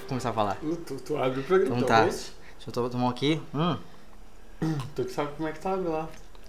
[0.00, 0.56] pode começar a falar?
[0.86, 1.76] Tu, tu abre o programa.
[1.76, 2.04] Então tá.
[2.04, 2.32] Deixa
[2.66, 3.40] eu to- tomar aqui.
[3.54, 3.76] Hum.
[4.94, 6.08] Tu que sabe como é que tá lá.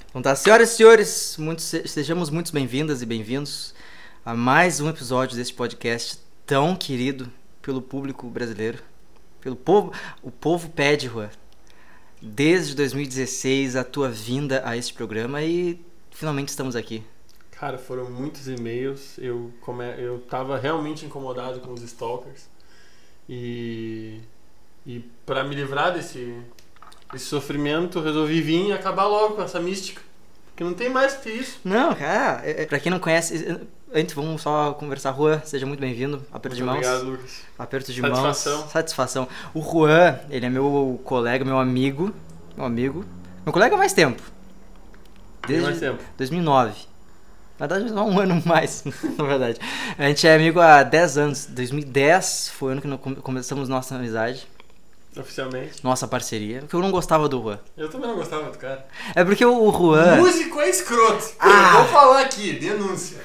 [0.10, 3.74] Então tá, senhoras e senhores, muitos, se- sejamos muito bem-vindas e bem-vindos
[4.24, 8.78] a mais um episódio deste podcast tão querido pelo público brasileiro,
[9.42, 9.92] pelo povo.
[10.22, 11.30] O povo pede, Juan,
[12.22, 17.04] desde 2016 a tua vinda a este programa e finalmente estamos aqui.
[17.52, 19.18] Cara, foram muitos e-mails.
[19.18, 19.86] Eu, come...
[19.98, 22.53] eu tava realmente incomodado com os stalkers.
[23.28, 24.20] E.
[24.86, 26.38] E pra me livrar desse,
[27.12, 30.02] desse sofrimento, resolvi vir e acabar logo com essa mística.
[30.48, 31.60] Porque não tem mais que isso.
[31.64, 35.66] Não, cara, é, é, pra quem não conhece, é, antes vamos só conversar, Juan, seja
[35.66, 36.22] muito bem-vindo.
[36.32, 36.86] Aperto de Muito mãos.
[36.86, 37.42] Obrigado, Lucas.
[37.58, 38.58] Aperto de Satisfação.
[38.60, 38.72] mãos.
[38.72, 39.28] Satisfação.
[39.54, 42.14] O Juan, ele é meu colega, meu amigo.
[42.56, 43.06] Meu amigo.
[43.46, 44.22] Meu colega há mais tempo.
[45.48, 46.04] Tem mais tempo.
[46.18, 46.93] 2009.
[47.60, 48.84] Na verdade, só um ano mais,
[49.18, 49.60] na verdade.
[49.98, 51.46] A gente é amigo há 10 anos.
[51.46, 54.48] 2010 foi o ano que começamos nossa amizade,
[55.16, 55.84] Oficialmente.
[55.84, 56.60] nossa parceria.
[56.62, 57.60] Porque eu não gostava do Juan.
[57.78, 58.86] Eu também não gostava do cara.
[59.16, 60.16] É porque o Juan.
[60.18, 61.26] Músico é escroto.
[61.40, 61.48] Ah.
[61.48, 63.22] Eu vou falar aqui, denúncia.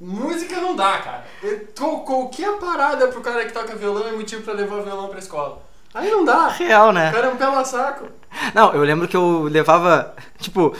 [0.00, 1.24] Música não dá, cara.
[1.42, 5.18] Eu- qual- Qualquer parada pro cara que toca violão é motivo pra levar violão pra
[5.18, 5.62] escola.
[5.94, 6.48] Aí não dá.
[6.48, 7.12] Real, O né?
[7.12, 8.08] cara é um pela saco.
[8.54, 10.14] Não, eu lembro que eu levava.
[10.38, 10.74] Tipo,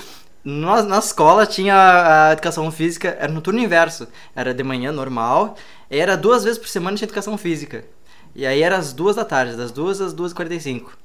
[0.45, 4.09] na, na escola tinha a educação física, era no turno inverso.
[4.35, 5.57] Era de manhã normal,
[5.91, 7.85] e era duas vezes por semana tinha educação física.
[8.35, 10.97] E aí era às duas da tarde, das duas às duas e quarenta e cinco.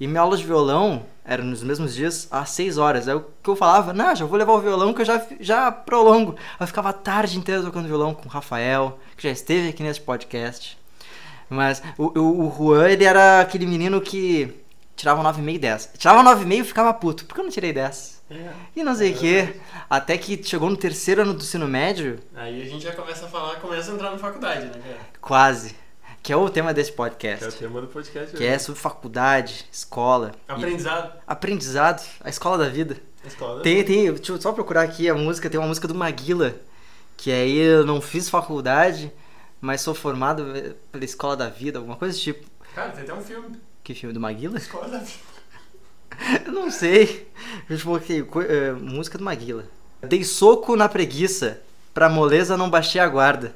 [0.00, 3.06] E minha aula de violão era nos mesmos dias, às seis horas.
[3.06, 5.70] Aí o que eu falava, não, já vou levar o violão que eu já, já
[5.70, 6.36] prolongo.
[6.58, 10.00] Eu ficava a tarde inteira tocando violão com o Rafael, que já esteve aqui nesse
[10.00, 10.78] podcast.
[11.50, 14.54] Mas o, o, o Juan, ele era aquele menino que
[14.96, 15.90] tirava 9,5 e 10.
[15.98, 17.26] Tirava 9,5 e ficava puto.
[17.26, 18.19] Por que eu não tirei 10?
[18.76, 19.56] E não sei o quê.
[19.88, 23.28] Até que chegou no terceiro ano do ensino médio, Aí a gente já começa a
[23.28, 24.98] falar, começa a entrar na faculdade, né, cara?
[25.20, 25.74] quase.
[26.22, 27.58] Que é o tema desse Que é o podcast.
[27.58, 28.36] tema do podcast.
[28.36, 30.32] Que é sobre faculdade, escola.
[30.48, 31.12] e Aprendizado.
[31.26, 32.96] aprendizado, a escola da vida.
[33.24, 33.62] Escola.
[33.62, 36.54] Tem, tem, deixa eu só procurar aqui a música, tem uma música do Maguila,
[37.16, 39.10] que aí eu não fiz faculdade,
[39.62, 40.44] mas sou formado
[40.92, 42.46] pela escola da vida, alguma coisa desse tipo.
[42.74, 43.56] Cara, tem até um filme.
[43.82, 44.58] Que filme do Maguila?
[44.58, 45.29] Escola da vida.
[46.46, 47.28] Eu não sei.
[47.68, 49.64] Eu coloquei co- eh, música do Maguila.
[50.02, 51.60] Dei soco na preguiça,
[51.92, 53.54] pra moleza não baixei a guarda.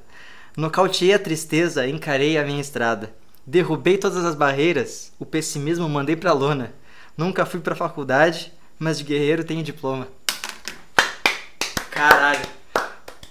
[0.56, 3.12] Nocauteei a tristeza, encarei a minha estrada.
[3.46, 6.72] Derrubei todas as barreiras, o pessimismo mandei pra lona.
[7.16, 10.08] Nunca fui pra faculdade, mas de guerreiro tenho diploma.
[11.90, 12.46] Caralho.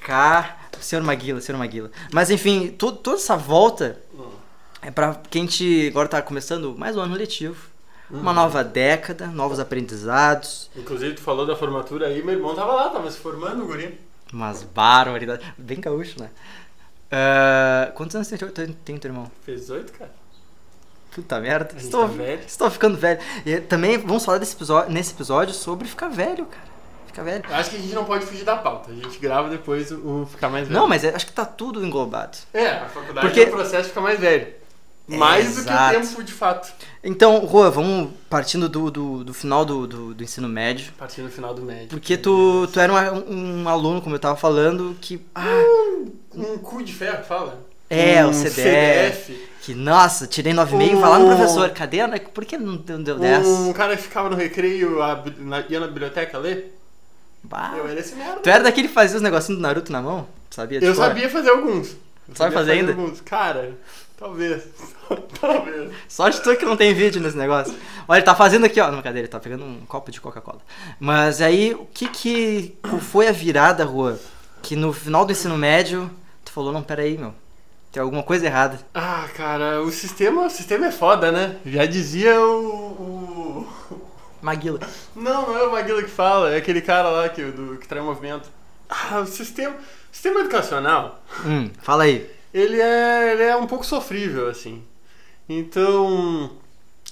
[0.05, 0.57] Cá.
[0.79, 1.89] Senhor Maguila, senhor Maguila.
[2.11, 4.01] Mas enfim, to- toda essa volta
[4.81, 7.55] é pra que a gente agora tá começando mais um ano letivo.
[8.13, 12.89] Uma nova década, novos aprendizados, Inclusive, tu falou da formatura aí, meu irmão tava lá,
[12.89, 13.99] tava se formando, guri.
[14.31, 15.45] umas barbaridades.
[15.57, 16.29] Bem gaúcho, né?
[17.11, 19.31] Ah, quantos anos tem, tem, tem teu irmão?
[19.45, 20.11] Fez 18, cara.
[21.13, 21.75] Puta merda.
[21.77, 22.41] Estou, tá velho.
[22.45, 23.19] estou ficando velho.
[23.45, 26.73] E também vamos falar desse episódio, nesse episódio sobre ficar velho, cara.
[27.05, 27.43] Ficar velho.
[27.47, 28.91] Eu acho que a gente não pode fugir da pauta.
[28.91, 30.79] A gente grava depois o, o ficar mais velho.
[30.79, 32.35] Não, mas é- acho que tá tudo englobado.
[32.51, 34.62] É, a faculdade Porque- é o processo de ficar mais velho.
[35.07, 35.99] Mais do que o Exato.
[35.99, 36.73] tempo de fato.
[37.03, 40.91] Então, Rua, vamos partindo do, do, do final do, do, do ensino médio.
[40.95, 41.89] A partir do final do médio.
[41.89, 45.19] Porque tu, tu era um, um aluno, como eu tava falando, que.
[45.35, 45.61] Ah,
[46.33, 47.65] Um cu de ferro, fala?
[47.89, 48.53] é, um o CDF.
[49.25, 49.49] CDF.
[49.61, 51.69] Que, nossa, tirei 9,5 e vai lá no professor.
[51.71, 51.99] Cadê?
[52.01, 53.45] a- Por que não deu, deu 10?
[53.47, 56.77] Um cara que ficava no recreio, a na- ia na biblioteca ler.
[57.43, 57.73] Bah.
[57.77, 58.39] Eu era esse merda.
[58.39, 60.27] Tu era daquele que fazia os negocinhos do Naruto na mão?
[60.49, 60.79] Sabia?
[60.79, 61.05] Eu cor?
[61.05, 61.89] sabia fazer alguns.
[61.91, 62.91] Eu Sabe sabia fazer ainda?
[62.93, 63.19] Alguns.
[63.21, 63.73] Cara,
[64.23, 64.63] talvez.
[65.39, 65.91] talvez.
[66.07, 67.75] Sorte tua que não tem vídeo nesse negócio.
[68.07, 68.89] Olha, ele tá fazendo aqui, ó.
[68.89, 69.19] Não, cadê?
[69.19, 70.59] Ele tá pegando um copo de Coca-Cola.
[70.99, 74.17] Mas aí, o que que foi a virada, Rua?
[74.61, 76.09] Que no final do ensino médio,
[76.45, 77.35] tu falou, não, pera aí, meu.
[77.91, 78.79] Tem alguma coisa errada.
[78.93, 81.57] Ah, cara, o sistema, o sistema é foda, né?
[81.65, 82.65] Já dizia o.
[82.65, 83.67] o...
[84.41, 84.79] Maguila.
[85.15, 88.03] Não, não é o Maguila que fala, é aquele cara lá que, do, que traz
[88.03, 88.49] movimento.
[88.89, 89.79] Ah, o sistema, o
[90.11, 92.29] sistema educacional, Hum, fala aí.
[92.53, 94.83] Ele é, ele é um pouco sofrível, assim.
[95.47, 96.51] Então,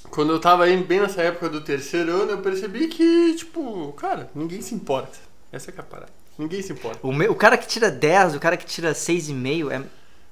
[0.09, 4.29] quando eu tava aí bem nessa época do terceiro ano, eu percebi que, tipo, cara,
[4.33, 5.17] ninguém se importa.
[5.51, 6.11] Essa é a parada.
[6.37, 6.99] Ninguém se importa.
[7.05, 9.81] O, meu, o cara que tira 10, o cara que tira 6,5 é.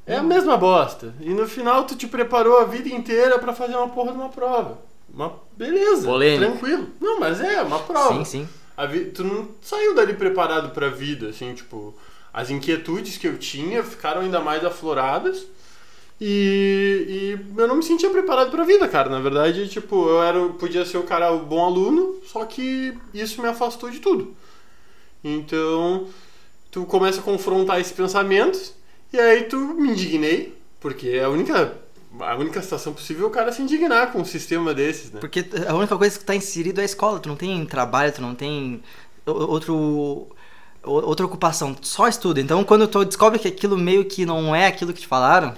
[0.07, 1.13] É a mesma bosta.
[1.19, 4.29] E no final tu te preparou a vida inteira pra fazer uma porra de uma
[4.29, 4.79] prova.
[5.13, 6.51] Uma beleza, Polêmico.
[6.51, 6.89] tranquilo.
[6.99, 8.13] Não, mas é uma prova.
[8.17, 8.49] Sim, sim.
[8.75, 11.93] A vi- Tu não saiu dali preparado pra vida, assim, tipo,
[12.33, 15.45] as inquietudes que eu tinha ficaram ainda mais afloradas.
[16.21, 19.09] E, e eu não me sentia preparado pra vida, cara.
[19.09, 23.41] Na verdade, tipo, eu era, podia ser o cara o bom aluno, só que isso
[23.41, 24.35] me afastou de tudo.
[25.23, 26.07] Então,
[26.69, 28.73] tu começa a confrontar esses pensamentos,
[29.13, 31.77] e aí tu me indignei, porque é a única
[32.19, 35.19] a única situação possível é o cara se indignar com um sistema desses, né?
[35.19, 37.19] Porque a única coisa que tá inserido é a escola.
[37.19, 38.81] Tu não tem trabalho, tu não tem
[39.25, 40.27] outro
[40.89, 42.39] outra ocupação, só estuda.
[42.41, 45.55] Então, quando tu descobre que aquilo meio que não é aquilo que te falaram,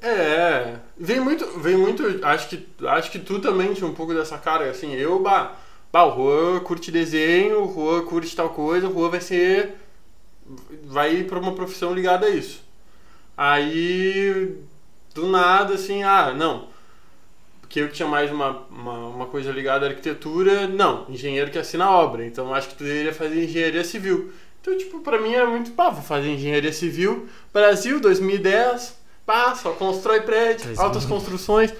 [0.00, 4.38] É, vem muito, vem muito, acho que, acho que tu também tinha um pouco dessa
[4.38, 5.56] cara, assim, eu, bah,
[5.92, 9.74] bah o Juan curte desenho, o Juan curte tal coisa, o Juan vai ser,
[10.84, 12.62] vai ir pra uma profissão ligada a isso.
[13.36, 14.56] Aí,
[15.14, 16.68] do nada, assim, ah, não,
[17.60, 21.86] porque eu tinha mais uma, uma, uma coisa ligada à arquitetura, não, engenheiro que assina
[21.86, 24.32] a obra, então acho que tu deveria fazer engenharia civil.
[24.68, 28.94] Então, tipo, pra mim era muito, pá, vou fazer engenharia civil, Brasil, 2010,
[29.24, 30.82] pá, só constrói prédio, 2000.
[30.84, 31.72] altas construções,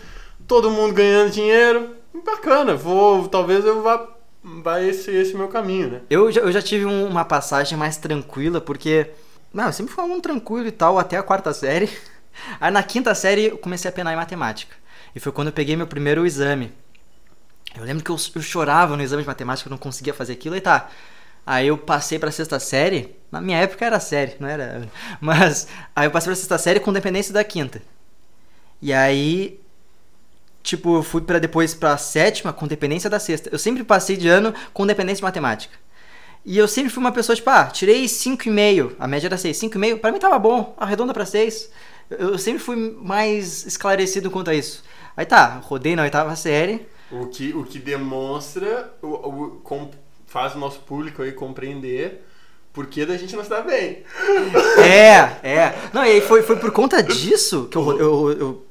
[0.46, 1.94] todo mundo ganhando dinheiro,
[2.24, 4.08] bacana, vou, talvez eu vá,
[4.42, 6.00] vai esse, esse meu caminho, né?
[6.08, 9.10] eu já, eu já tive um- uma passagem mais tranquila, porque.
[9.52, 11.88] Não, eu sempre fui um aluno tranquilo e tal, até a quarta série.
[12.60, 14.74] Aí na quinta série eu comecei a penar em matemática.
[15.14, 16.72] E foi quando eu peguei meu primeiro exame.
[17.76, 20.54] Eu lembro que eu, eu chorava no exame de matemática, eu não conseguia fazer aquilo
[20.56, 20.90] e tá.
[21.50, 23.16] Aí eu passei pra sexta série.
[23.32, 24.86] Na minha época era série, não era.
[25.18, 25.66] Mas
[25.96, 27.80] aí eu passei pra sexta série com dependência da quinta.
[28.82, 29.58] E aí.
[30.62, 33.48] Tipo, eu fui pra depois pra sétima com dependência da sexta.
[33.50, 35.74] Eu sempre passei de ano com dependência de matemática.
[36.44, 38.92] E eu sempre fui uma pessoa, tipo, ah, tirei 5,5.
[38.98, 39.56] A média era 6.
[39.56, 40.74] 5,5, pra mim tava bom.
[40.76, 41.70] Arredonda pra 6.
[42.10, 44.84] Eu sempre fui mais esclarecido quanto a isso.
[45.16, 46.86] Aí tá, rodei na oitava série.
[47.10, 49.60] O que, o que demonstra, o, o-
[50.28, 52.24] faz o nosso público aí compreender
[52.72, 54.04] por que da gente não se dá bem.
[54.78, 55.74] É, é.
[55.92, 58.64] Não, e aí foi, foi por conta disso que eu, eu, eu-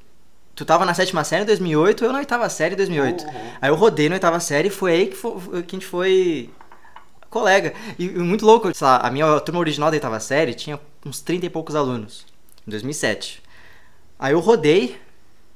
[0.55, 3.23] Tu tava na sétima série em 2008, eu na oitava série em 2008.
[3.25, 3.31] Uhum.
[3.61, 6.49] Aí eu rodei na oitava série e foi aí que, fo- que a gente foi
[7.29, 7.73] colega.
[7.99, 11.21] E, e muito louco, sei lá, a minha turma original da oitava série tinha uns
[11.21, 12.25] 30 e poucos alunos,
[12.67, 13.43] em 2007.
[14.17, 14.97] Aí eu rodei,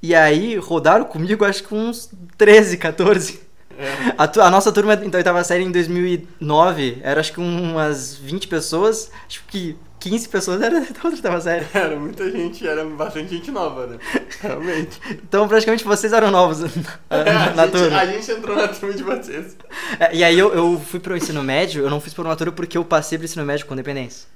[0.04, 3.42] e aí rodaram comigo acho que uns 13, 14.
[3.78, 4.14] É.
[4.18, 8.48] A, tu- a nossa turma da oitava série em 2009 era acho que umas 20
[8.48, 11.66] pessoas, acho que 15 pessoas era da outra oitava série.
[11.74, 13.98] Era muita gente, era bastante gente nova, né?
[14.42, 15.00] Realmente.
[15.12, 16.68] Então praticamente vocês eram novos na,
[17.10, 17.98] É, a, na gente, turma.
[18.00, 19.56] a gente entrou na turma de vocês.
[20.00, 22.84] É, E aí eu, eu fui pro ensino médio, eu não fiz formatura porque eu
[22.86, 24.28] passei pro ensino médio com dependência.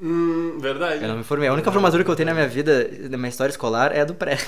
[0.00, 1.02] Hum, verdade.
[1.02, 1.48] Eu não me formei.
[1.48, 4.04] A única formatura que eu tenho na minha vida, na minha história escolar, é a
[4.04, 4.38] do pré.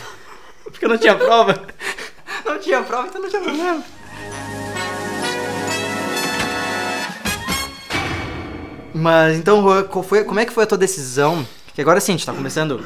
[0.64, 1.60] Porque eu não tinha prova.
[2.46, 3.82] Não tinha prova, então não tinha problema.
[8.94, 9.64] Mas então,
[10.02, 11.46] foi, como é que foi a tua decisão?
[11.74, 12.84] Que agora sim, a gente tá começando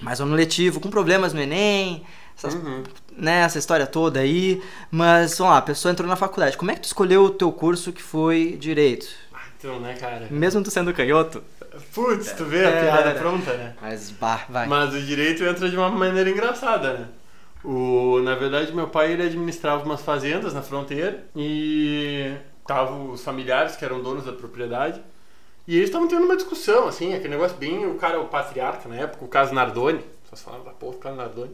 [0.00, 2.04] mais um ano letivo, com problemas no Enem,
[2.36, 2.82] essas, Uhum.
[3.16, 4.62] né, essa história toda aí.
[4.90, 6.56] Mas, vamos lá, a pessoa entrou na faculdade.
[6.56, 9.06] Como é que tu escolheu o teu curso que foi Direito?
[9.32, 10.28] Ah, Então, né, cara?
[10.30, 11.42] Mesmo tu sendo canhoto?
[11.92, 13.14] Putz, tu vê a É, piada é.
[13.14, 13.74] pronta, né?
[13.82, 14.66] Mas, bah, vai.
[14.68, 17.06] Mas o direito entra de uma maneira engraçada, né?
[17.64, 23.74] O, na verdade, meu pai ele administrava umas fazendas na fronteira e estavam os familiares
[23.74, 25.00] que eram donos da propriedade
[25.66, 28.96] e eles estavam tendo uma discussão, assim, aquele negócio bem, o cara, o patriarca na
[28.96, 31.52] época, o caso Nardoni, só se falava da porra do caso Nardoni.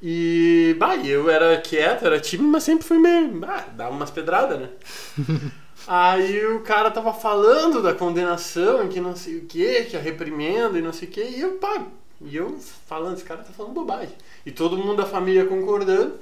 [0.00, 4.58] E, bah, eu era quieto, era tímido, mas sempre fui meio, bah, dava umas pedradas,
[4.58, 4.70] né?
[5.86, 10.78] Aí o cara tava falando da condenação, que não sei o que, que a reprimenda
[10.78, 11.86] e não sei o que, e eu, pá,
[12.20, 14.14] e eu falando, esse cara tá falando bobagem.
[14.48, 16.18] E todo mundo da família concordando.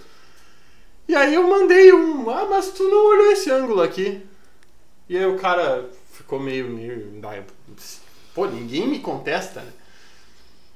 [1.07, 4.21] E aí eu mandei um, ah, mas tu não olhou esse ângulo aqui.
[5.09, 7.23] E aí o cara ficou meio, meio,
[8.35, 9.71] pô, ninguém me contesta, né?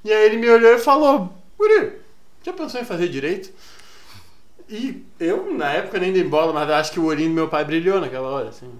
[0.04, 1.94] E aí ele me olhou e falou, Guri,
[2.44, 3.50] já pensou em fazer direito?
[4.68, 7.64] E eu, na época, nem dei bola, mas acho que o olhinho do meu pai
[7.64, 8.70] brilhou naquela hora, assim.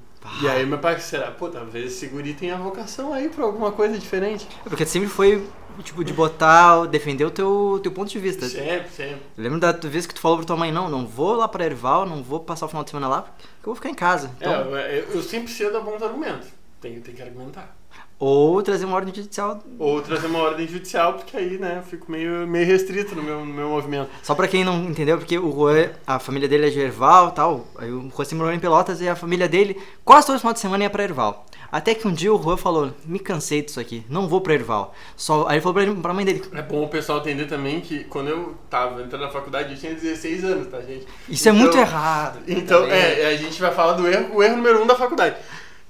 [0.40, 1.32] E aí meu pai, será?
[1.32, 4.46] Pô, talvez esse guri tenha vocação aí pra alguma coisa diferente.
[4.62, 5.44] Porque sempre foi,
[5.82, 8.48] tipo, de botar, defender o teu, teu ponto de vista.
[8.48, 9.20] Sempre, sempre.
[9.36, 11.64] Eu lembro da vez que tu falou pra tua mãe, não, não vou lá pra
[11.64, 14.30] Erval, não vou passar o final de semana lá, porque eu vou ficar em casa.
[14.40, 16.48] É, Então, eu, eu- eu sempre cedo a bons argumentos.
[16.80, 17.76] Tem, tem que argumentar.
[18.20, 19.58] Ou trazer uma ordem judicial.
[19.78, 23.40] Ou trazer uma ordem judicial, porque aí, né, eu fico meio, meio restrito no meu,
[23.40, 24.10] no meu movimento.
[24.22, 27.32] Só pra quem não entendeu, porque o Juan, a família dele é de Erval e
[27.32, 29.74] tal, aí o Juan se morou em Pelotas e a família dele
[30.04, 31.46] quase todo final de semana ia pra Erval.
[31.72, 34.92] Até que um dia o Juan falou, me cansei disso aqui, não vou pra Erval.
[35.16, 37.80] Só, aí ele falou pra, ele, pra mãe dele, É bom o pessoal entender também
[37.80, 41.06] que quando eu tava entrando na faculdade, eu tinha 16 anos, tá, gente?
[41.26, 42.40] isso é Então- muito errado.
[42.46, 42.98] Então, Também.
[43.00, 45.36] é, a gente vai falar do erro, o erro número um da faculdade.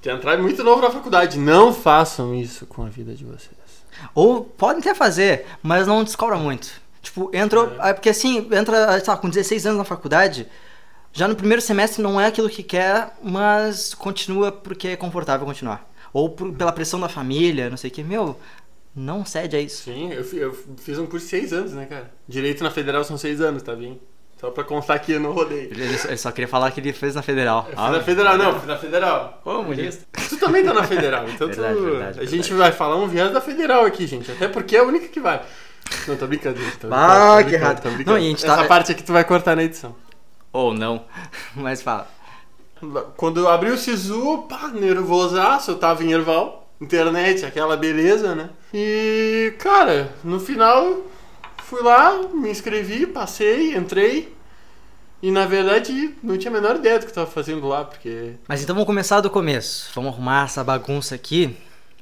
[0.03, 1.37] É entrar muito novo na faculdade.
[1.37, 3.51] Não façam isso com a vida de vocês.
[4.15, 6.71] Ou podem até fazer, mas não descobra muito.
[7.01, 7.71] Tipo, entrou.
[7.79, 7.89] É.
[7.89, 10.47] é Porque assim, entra, sei lá, com 16 anos na faculdade,
[11.13, 15.89] já no primeiro semestre não é aquilo que quer, mas continua porque é confortável continuar.
[16.13, 18.03] Ou por- pela pressão da família, não sei o que.
[18.03, 18.37] Meu,
[18.95, 19.83] não cede a isso.
[19.83, 22.11] Sim, eu, eu fiz um curso de seis anos, né, cara?
[22.27, 23.99] Direito na federal são seis anos, tá bem?
[24.41, 25.65] Só pra constar que eu não rodei.
[25.71, 27.67] Ele, ele só- queria falar que ele fez na federal.
[27.69, 29.39] Eu fiz na federal, não, fiz na federal.
[29.43, 30.03] Comunista.
[30.27, 32.53] Tu também tá na federal, então tu- Verdade, verdade, a gente verdade.
[32.55, 34.31] vai falar um viés da federal aqui, gente.
[34.31, 35.41] Até porque é a única que vai.
[36.07, 36.55] Não, tô brincando.
[36.55, 37.81] Tô brincando, Ah, tô que brincando, errado.
[37.83, 38.17] tô Não, brincando.
[38.17, 39.95] a gente Essa tá- parte aqui tu vai cortar na edição.
[40.51, 41.05] Ou não.
[41.55, 42.07] Mas fala.
[43.15, 48.49] Quando eu abri o Sisu, pá, nervosaço, eu tava em Erval, internet, aquela beleza, né?
[48.73, 51.01] E, cara, no final,
[51.71, 54.35] fui lá, me inscrevi, passei, entrei.
[55.21, 58.33] E na verdade, não tinha a menor ideia do que eu tava fazendo lá, porque.
[58.45, 59.89] Mas então vamos começar do começo.
[59.95, 61.55] Vamos arrumar essa bagunça aqui.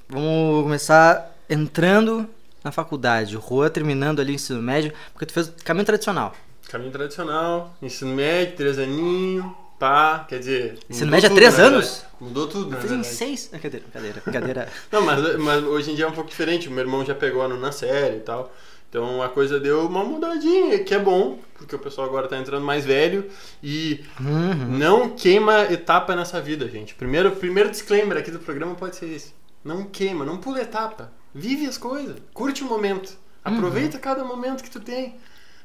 [0.08, 2.28] Vamos começar entrando
[2.64, 3.38] na faculdade.
[3.38, 6.34] O Juan terminando ali o ensino médio, porque tu fez caminho tradicional.
[6.68, 9.46] Caminho tradicional, ensino médio, três aninhos,
[9.78, 10.80] pá, quer dizer.
[10.90, 12.06] Ensino médio é tudo, três na anos?
[12.20, 13.50] Mudou tudo, Eu na fiz em seis.
[13.52, 14.70] Brincadeira, brincadeira, brincadeira.
[14.92, 16.68] Não, mas, mas hoje em dia é um pouco diferente.
[16.68, 18.52] O meu irmão já pegou a nona série e tal.
[18.90, 22.66] Então a coisa deu uma mudadinha, que é bom, porque o pessoal agora tá entrando
[22.66, 23.30] mais velho
[23.62, 24.78] e Uhum.
[24.78, 26.96] não queima etapa nessa vida, gente.
[26.96, 29.34] Primeiro, primeiro disclaimer aqui do programa pode ser esse.
[29.64, 31.12] Não queima, não pula etapa.
[31.36, 33.14] Vive as coisas, curte o momento.
[33.44, 35.16] Aproveita cada momento que tu tem.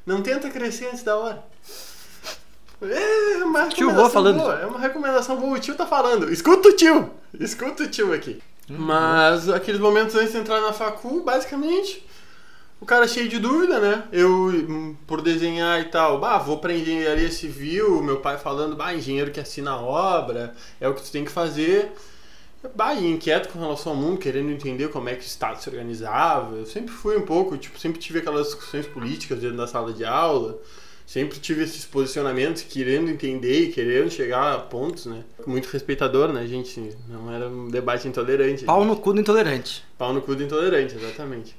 [0.05, 1.43] Não tenta crescer antes da hora.
[2.81, 4.37] É uma Tio Vô falando.
[4.39, 5.57] boa, É uma recomendação boa.
[5.57, 6.31] O tio tá falando.
[6.31, 7.09] Escuta o tio.
[7.39, 8.39] Escuta o tio aqui.
[8.67, 12.05] Mas aqueles momentos antes de entrar na facu, basicamente,
[12.85, 14.03] o cara cheio de dúvida, né?
[14.11, 18.93] Eu, hum, por desenhar e tal, bah, vou pra engenharia civil, meu pai falando, bah,
[18.93, 21.91] engenheiro que assina a obra, é o que tu tem que fazer.
[22.75, 25.67] Bah, e inquieto com relação ao mundo, querendo entender como é que o Estado se
[25.67, 26.57] organizava.
[26.57, 30.05] Eu sempre fui um pouco, tipo, sempre tive aquelas discussões políticas dentro da sala de
[30.05, 30.59] aula.
[31.07, 35.23] Sempre tive esses posicionamentos, querendo entender e querendo chegar a pontos, né?
[35.45, 36.95] Muito respeitador, né, gente?
[37.07, 38.65] Não era um debate intolerante.
[38.65, 39.83] Pau no cu do intolerante.
[39.97, 41.55] Pau no cu do intolerante, exatamente.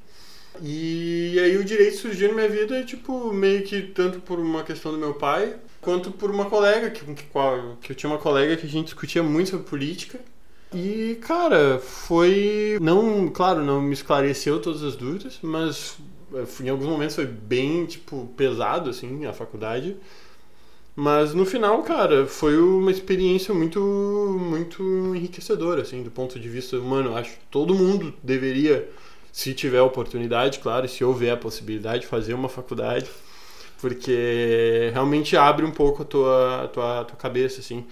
[0.63, 4.93] E aí o direito surgiu na minha vida, tipo, meio que tanto por uma questão
[4.93, 8.67] do meu pai, quanto por uma colega, que, qual- que eu tinha uma colega que
[8.67, 10.19] a gente discutia muito sobre política.
[10.75, 12.79] E, cara, foi.
[12.81, 15.97] Não, claro, não me esclareceu todas as dúvidas, mas
[16.35, 19.97] eh, em alguns momentos foi bem, tipo, pesado, assim, a faculdade.
[20.95, 23.81] Mas no final, cara, foi uma experiência muito,
[24.41, 24.83] muito
[25.15, 27.15] enriquecedora, assim, do ponto de vista humano.
[27.17, 28.89] Acho que todo mundo deveria,
[29.37, 33.07] se tiver oportunidade, claro, se houver a possibilidade, fazer uma faculdade,
[33.79, 37.85] porque realmente abre um pouco a tua, a tua, a tua cabeça, assim,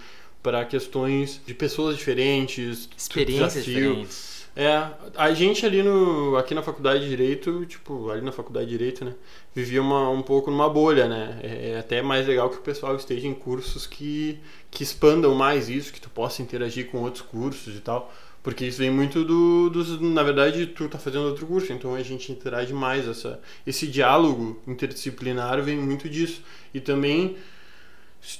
[0.42, 4.46] para questões de pessoas diferentes, Experiências diferentes.
[4.56, 8.78] É, a gente ali no, aqui na faculdade de Direito, tipo, ali na faculdade de
[8.78, 9.12] Direito, né,
[9.54, 12.96] vivia uma, um pouco numa bolha, né, é, é até mais legal que o pessoal
[12.96, 17.76] esteja em cursos que, que expandam mais isso, que tu possa interagir com outros cursos
[17.76, 18.10] e tal,
[18.44, 22.02] porque isso vem muito do, dos, na verdade, tu tá fazendo outro curso, então a
[22.02, 27.36] gente interage mais, essa, esse diálogo interdisciplinar vem muito disso, e também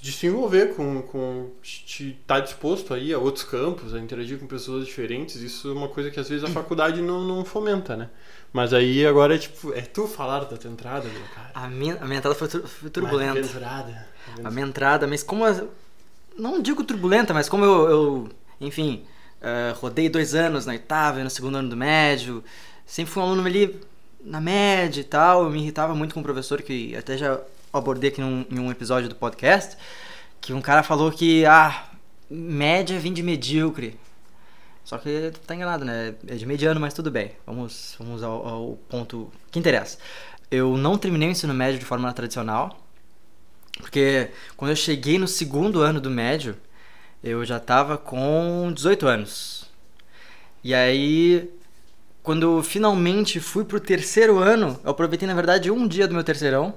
[0.00, 4.46] de se envolver com, com de estar disposto aí a outros campos, a interagir com
[4.46, 8.08] pessoas diferentes, isso é uma coisa que às vezes a faculdade não, não fomenta, né?
[8.52, 11.50] Mas aí agora é tipo, é tu falar da tua entrada, meu cara.
[11.54, 13.34] A minha, a minha entrada foi, foi turbulenta.
[13.34, 14.08] Mais aventurada.
[14.44, 15.44] A minha entrada, mas como.
[15.44, 15.64] a-
[16.38, 18.28] Não digo turbulenta, mas como eu, eu,
[18.60, 19.04] enfim,
[19.44, 22.42] eh, rodei dois anos na oitava e no segundo ano do médio,
[22.86, 23.78] sempre fui um aluno ali
[24.24, 27.38] na média e tal, eu me irritava muito com um professor que até já
[27.70, 29.76] abordei aqui num, em um episódio do podcast,
[30.40, 31.90] que um cara falou que, ah,
[32.30, 33.98] média vem de medíocre.
[34.82, 36.14] Só que tá enganado, né?
[36.26, 37.32] É de mediano, mas tudo bem.
[37.46, 39.98] Vamos, vamos ao, ao ponto que interessa.
[40.50, 42.78] Eu não terminei o ensino médio de forma tradicional,
[43.78, 46.56] porque quando eu cheguei no segundo ano do médio,
[47.24, 49.64] eu já tava com 18 anos.
[50.62, 51.50] E aí,
[52.22, 56.22] quando eu finalmente fui pro terceiro ano, eu aproveitei na verdade um dia do meu
[56.22, 56.74] terceirão,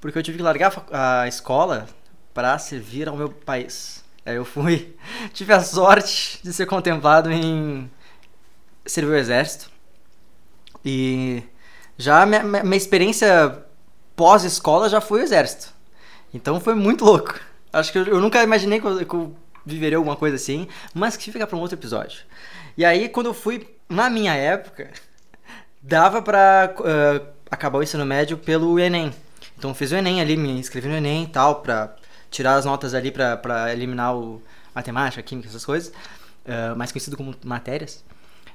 [0.00, 1.86] porque eu tive que largar a escola
[2.32, 4.02] para servir ao meu país.
[4.24, 4.96] Aí eu fui,
[5.34, 7.90] tive a sorte de ser contemplado em
[8.86, 9.70] servir o exército.
[10.82, 11.42] E
[11.98, 13.62] já minha minha experiência
[14.16, 15.70] pós-escola já foi o exército.
[16.32, 17.38] Então foi muito louco.
[17.70, 21.16] Acho que eu, eu nunca imaginei que eu, que eu viveria alguma coisa assim, mas
[21.16, 22.20] que fica para um outro episódio.
[22.76, 24.90] E aí, quando eu fui, na minha época,
[25.82, 29.12] dava pra eh, acabar o ensino médio pelo Enem.
[29.56, 31.94] Então eu fiz o Enem ali, me inscrevi no Enem e tal, pra
[32.30, 34.42] tirar as notas ali pra, pra eliminar o
[34.74, 35.92] matemática, química, essas coisas,
[36.44, 38.04] eh, mais conhecido como matérias.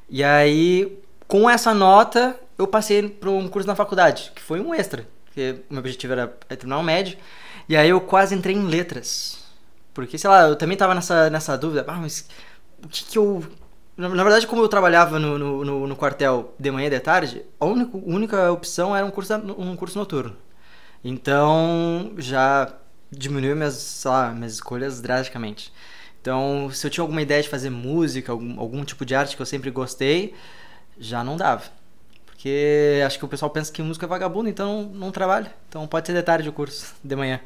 [0.09, 0.97] E aí,
[1.27, 5.61] com essa nota, eu passei para um curso na faculdade, que foi um extra, porque
[5.69, 7.17] o meu objetivo era é terminar o médio.
[7.69, 9.46] E aí eu quase entrei em letras.
[9.97, 12.29] Porque, sei lá, eu também tava nessa, nessa dúvida, ah, mas
[12.83, 13.43] o que que eu
[13.97, 16.99] Na, na verdade, como eu trabalhava no, no, no, no quartel de manhã e de
[17.01, 20.37] tarde, a única, única opção era um curso, um curso noturno.
[21.03, 22.73] Então, já
[23.11, 25.73] diminuiu minhas, sei lá, minhas escolhas drasticamente.
[26.21, 29.41] Então, se eu tinha alguma ideia de fazer música, algum, algum tipo de arte que
[29.41, 30.35] eu sempre gostei,
[30.99, 31.63] já não dava.
[32.25, 35.53] Porque acho que o pessoal pensa que música é vagabundo, então não, não trabalha.
[35.69, 37.39] Então pode ser de tarde o curso, de manhã.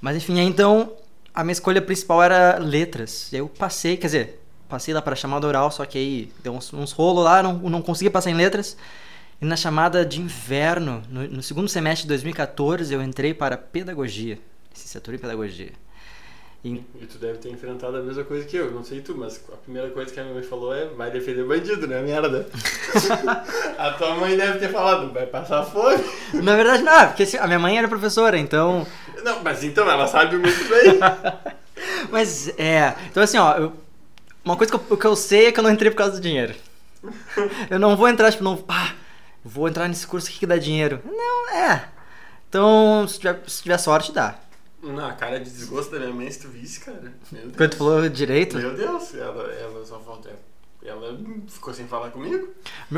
[0.00, 0.92] Mas enfim, então
[1.38, 3.32] a minha escolha principal era letras.
[3.32, 6.90] Eu passei, quer dizer, passei lá para chamada oral, só que aí deu uns, uns
[6.90, 8.76] rolos lá, não, não conseguia passar em letras.
[9.40, 14.36] E na chamada de inverno, no, no segundo semestre de 2014, eu entrei para pedagogia,
[14.72, 15.70] licenciatura em pedagogia.
[16.64, 19.40] E E tu deve ter enfrentado a mesma coisa que eu, não sei tu, mas
[19.52, 22.00] a primeira coisa que a minha mãe falou é vai defender bandido, né?
[22.02, 22.48] Merda.
[23.78, 26.02] a tua mãe deve ter falado, vai passar fome.
[26.34, 28.84] na verdade, não, porque assim, a minha mãe era professora, então
[29.22, 30.98] Não, mas então ela sabe muito bem.
[32.10, 32.94] Mas é.
[33.08, 33.72] Então assim, ó, eu-
[34.44, 36.20] uma coisa que eu, que eu sei é que eu não entrei por causa do
[36.20, 36.54] dinheiro.
[37.70, 38.58] Eu não vou entrar, tipo, não.
[38.68, 38.92] Ah,
[39.44, 41.00] vou entrar nesse curso aqui que dá dinheiro.
[41.04, 41.84] Não, é.
[42.48, 44.34] Então, se tiver, se tiver sorte, dá.
[44.92, 47.12] Na cara de desgosto da minha mãe, se tu visse, cara.
[47.32, 47.56] Meu Deus.
[47.56, 50.30] Quando tu falou direito, Meu Deus, ela, ela só falta.
[50.82, 51.18] Ela
[51.48, 52.48] ficou sem falar comigo.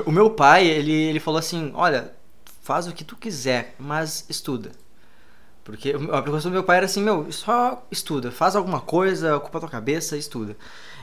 [0.05, 2.13] o meu pai, ele, ele falou assim: olha,
[2.63, 4.71] faz o que tu quiser, mas estuda.
[5.65, 9.61] Porque a preocupação do meu pai era assim: meu, só estuda, faz alguma coisa, ocupa
[9.61, 10.57] tua cabeça, estuda.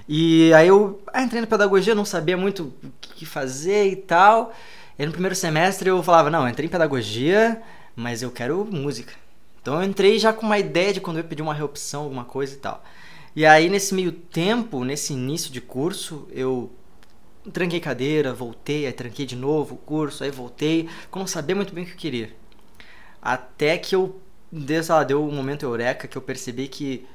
[0.07, 4.53] E aí eu ah, entrei na pedagogia, não sabia muito o que fazer e tal.
[4.97, 7.61] E no primeiro semestre eu falava: não, entrei em pedagogia,
[7.95, 9.13] mas eu quero música.
[9.67, 12.23] Então eu entrei já com uma ideia de quando eu ia pedir uma reopção, alguma
[12.23, 12.81] coisa e tal.
[13.35, 16.71] E aí nesse meio tempo, nesse início de curso, eu
[17.51, 21.73] tranquei cadeira, voltei, aí tranquei de novo o curso, aí voltei, eu não sabia muito
[21.73, 22.33] bem o que eu queria.
[23.21, 24.21] Até que eu
[24.65, 27.05] sei lá, deu um momento eureka que eu percebi que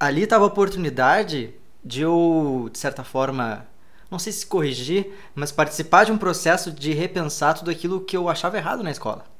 [0.00, 1.52] ali estava a oportunidade
[1.84, 3.68] de eu, de certa forma,
[4.10, 8.26] não sei se corrigir, mas participar de um processo de repensar tudo aquilo que eu
[8.26, 9.36] achava errado na escola.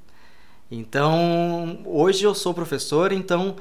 [0.71, 3.57] Então, hoje eu sou professor, então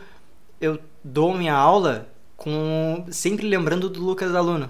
[0.59, 4.69] eu dou minha aula com sempre lembrando do Lucas aluno.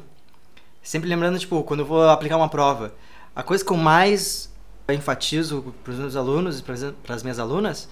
[0.83, 2.93] Sempre lembrando, tipo, quando eu vou aplicar uma prova,
[3.35, 4.53] a coisa que eu mais
[4.87, 7.89] enfatizo para os meus alunos e para as minhas alunas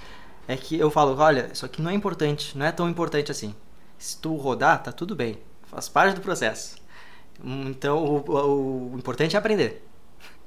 [0.48, 3.54] é que eu falo, olha, isso aqui não é importante, não é tão importante assim.
[3.98, 6.76] Se tu rodar, tá tudo bem, faz parte do processo.
[7.44, 9.84] Então, o, o, o importante é aprender.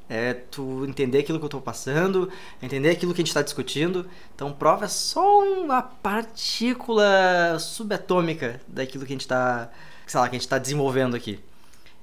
[0.08, 2.30] É tu entender aquilo que eu tô passando,
[2.62, 4.06] entender aquilo que a gente está discutindo.
[4.34, 9.70] Então, prova é só uma partícula subatômica daquilo que a gente está,
[10.06, 11.38] sei lá, que a gente tá desenvolvendo aqui.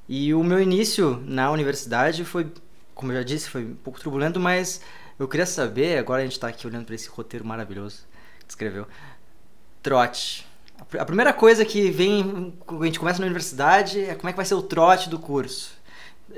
[0.08, 2.52] E o meu início na universidade foi,
[2.94, 4.82] como eu já disse, foi um pouco turbulento, mas
[5.18, 8.04] eu queria saber, agora a gente tá aqui olhando para esse roteiro maravilhoso
[8.46, 8.86] que escreveu.
[9.82, 10.46] Trote.
[10.80, 14.32] A pr- A primeira coisa que vem a gente começa na universidade é como é
[14.32, 15.74] que vai ser o trote do curso.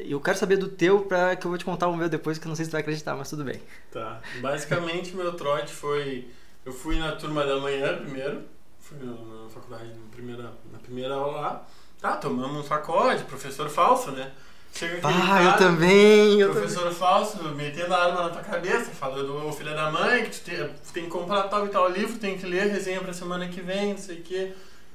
[0.05, 2.45] Eu quero saber do teu para que eu vou te contar o meu depois, que
[2.45, 3.61] eu não sei se tu vai acreditar, mas tudo bem.
[3.91, 4.21] Tá.
[4.41, 6.27] Basicamente, meu trote foi.
[6.65, 8.41] Eu fui na turma da manhã primeiro.
[8.79, 11.67] Fui na, faculdade na primeira, na primeira aula lá.
[11.99, 14.31] Tá, tomamos um sacode, professor falso, né?
[14.73, 16.61] Chega aquele Ah, eu também, eu também.
[16.61, 20.43] Professor falso, metendo a arma na tua cabeça, falando, ô filha da mãe, que tu
[20.43, 23.61] tem, tem que comprar tal e tal livro, tem que ler resenha pra semana que
[23.61, 24.53] vem, não sei o quê.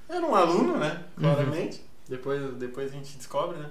[0.08, 1.02] Era um aluno, né?
[1.18, 1.82] Claramente.
[2.08, 3.70] Depois, depois a gente descobre, né?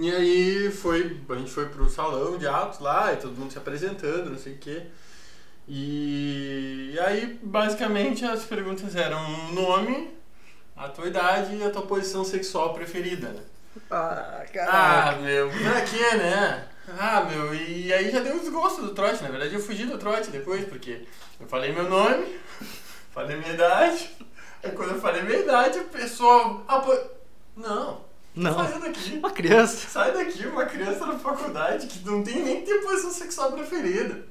[0.00, 3.58] E aí foi, a gente foi pro salão de atos lá, e todo mundo se
[3.58, 4.82] apresentando, não sei o quê.
[5.68, 9.18] E, e aí, basicamente, as perguntas eram
[9.50, 10.16] o nome,
[10.76, 13.42] a tua idade e a tua posição sexual preferida, né?
[13.90, 16.68] Ah, Ah, meu, pra quê, né?
[16.98, 19.22] Ah, meu, e aí já deu um desgosto do trote.
[19.22, 21.06] Na verdade, eu fugi do trote depois, porque
[21.40, 22.38] eu falei meu nome,
[23.14, 24.10] falei minha idade.
[24.62, 26.64] Aí quando eu falei minha idade, o pessoal.
[26.68, 26.96] Ah, pô,
[27.56, 29.16] não, Não, sai daqui.
[29.18, 29.88] uma criança.
[29.88, 34.24] Sai daqui, uma criança na faculdade que não tem nem ter posição sexual preferida.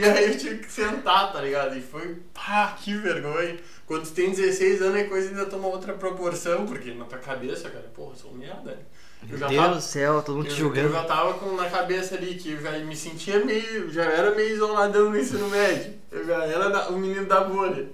[0.00, 1.76] E aí eu tive que sentar, tá ligado?
[1.76, 3.56] E foi, pá, que vergonha.
[3.86, 7.68] Quando tu tem 16 anos, a coisa ainda toma outra proporção, porque na tua cabeça,
[7.70, 8.70] cara, porra, eu sou merda.
[8.70, 8.76] né?
[9.22, 10.92] Eu Meu já Deus tava- do céu, todo mundo te eu, eu julgando.
[10.92, 13.90] já tava com, na cabeça ali que eu já me sentia meio.
[13.90, 15.94] Já era meio isoladão no ensino médio.
[16.12, 17.88] Eu já era da- o menino da bolha.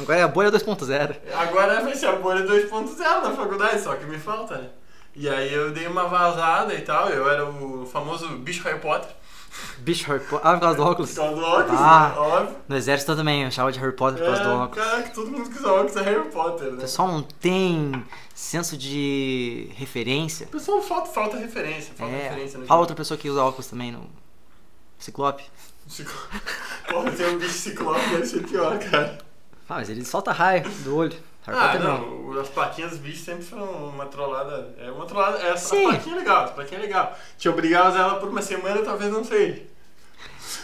[0.00, 1.16] Agora é a bolha 2.0.
[1.34, 4.68] Agora vai ser a bolha 2.0 na faculdade, só que me falta, né?
[5.14, 9.10] E aí eu dei uma vazada e tal, eu era o famoso bicho Harry Potter.
[9.78, 10.46] Bicho Harry Potter.
[10.46, 11.10] Ah, por causa do óculos.
[11.10, 12.12] Por causa do óculos, Ah.
[12.14, 12.20] né?
[12.20, 12.56] óbvio.
[12.68, 14.84] No exército eu também, eu achava de Harry Potter por causa do É, óculos.
[14.86, 16.80] Caraca, todo mundo que usa óculos é Harry Potter, O né?
[16.80, 20.46] pessoal não tem senso de referência.
[20.46, 23.66] O pessoal falta, falta referência, falta É, referência no fala outra pessoa que usa óculos
[23.66, 24.08] também no
[24.98, 25.42] Ciclope.
[25.88, 26.14] Ciclo-
[26.88, 29.18] Porra, tem um bicho ciclope deve ser pior, cara.
[29.70, 31.16] Ah, mas ele solta raio do olho.
[31.46, 34.74] Harry Ah, Potter não, as plaquinhas bichos sempre são uma trollada.
[34.78, 35.38] É uma trollada.
[35.38, 35.84] Essa Sim.
[35.84, 37.16] plaquinha é legal, essa plaquinha é legal.
[37.38, 39.70] Te obrigar a usar ela por uma semana, talvez não sei.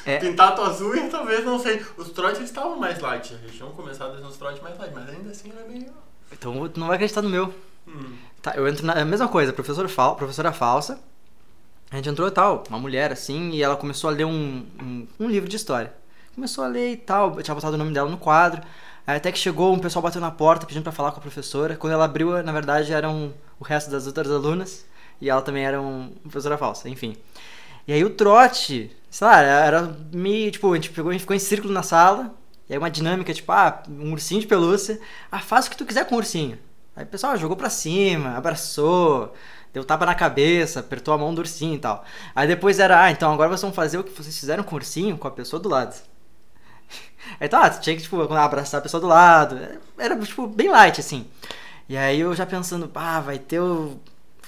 [0.05, 0.19] É.
[0.19, 1.87] Pintar tuas unhas, talvez não sei.
[1.97, 5.31] Os trotes estavam mais light, eles tinham começado a uns trotes mais light, mas ainda
[5.31, 5.87] assim era meio.
[6.33, 7.55] Então tu não vai acreditar no meu.
[7.87, 8.17] Hum.
[8.43, 10.99] Tá, eu entro na é a mesma coisa, professor fal, professora falsa.
[11.93, 15.07] A gente entrou e tal, uma mulher assim, e ela começou a ler um, um,
[15.21, 15.95] um livro de história.
[16.35, 18.61] Começou a ler e tal, eu tinha botado o nome dela no quadro.
[19.07, 21.77] Aí até que chegou, um pessoal bateu na porta pedindo pra falar com a professora.
[21.77, 24.85] Quando ela abriu, na verdade, eram o resto das outras alunas.
[25.21, 27.17] E ela também era uma professora falsa, enfim.
[27.87, 31.39] E aí o trote, sei lá, era meio, tipo, a gente pegou e ficou em
[31.39, 32.35] círculo na sala.
[32.69, 35.01] E aí uma dinâmica, tipo, ah, um ursinho de pelúcia.
[35.31, 36.59] Ah, faz o que tu quiser com o ursinho.
[36.97, 39.33] Aí o pessoal jogou pra cima, abraçou,
[39.73, 42.05] deu tapa na cabeça, apertou a mão do ursinho e tal.
[42.35, 44.79] Aí depois era, ah, então agora vocês vão fazer o que vocês fizeram com o
[44.79, 45.95] ursinho com a pessoa do lado.
[47.41, 49.59] Aí tá, tu tinha que, tipo, abraçar a pessoa do lado.
[49.99, 51.27] Era, tipo, bem light, assim.
[51.89, 53.99] E aí eu já pensando, ah, vai ter o.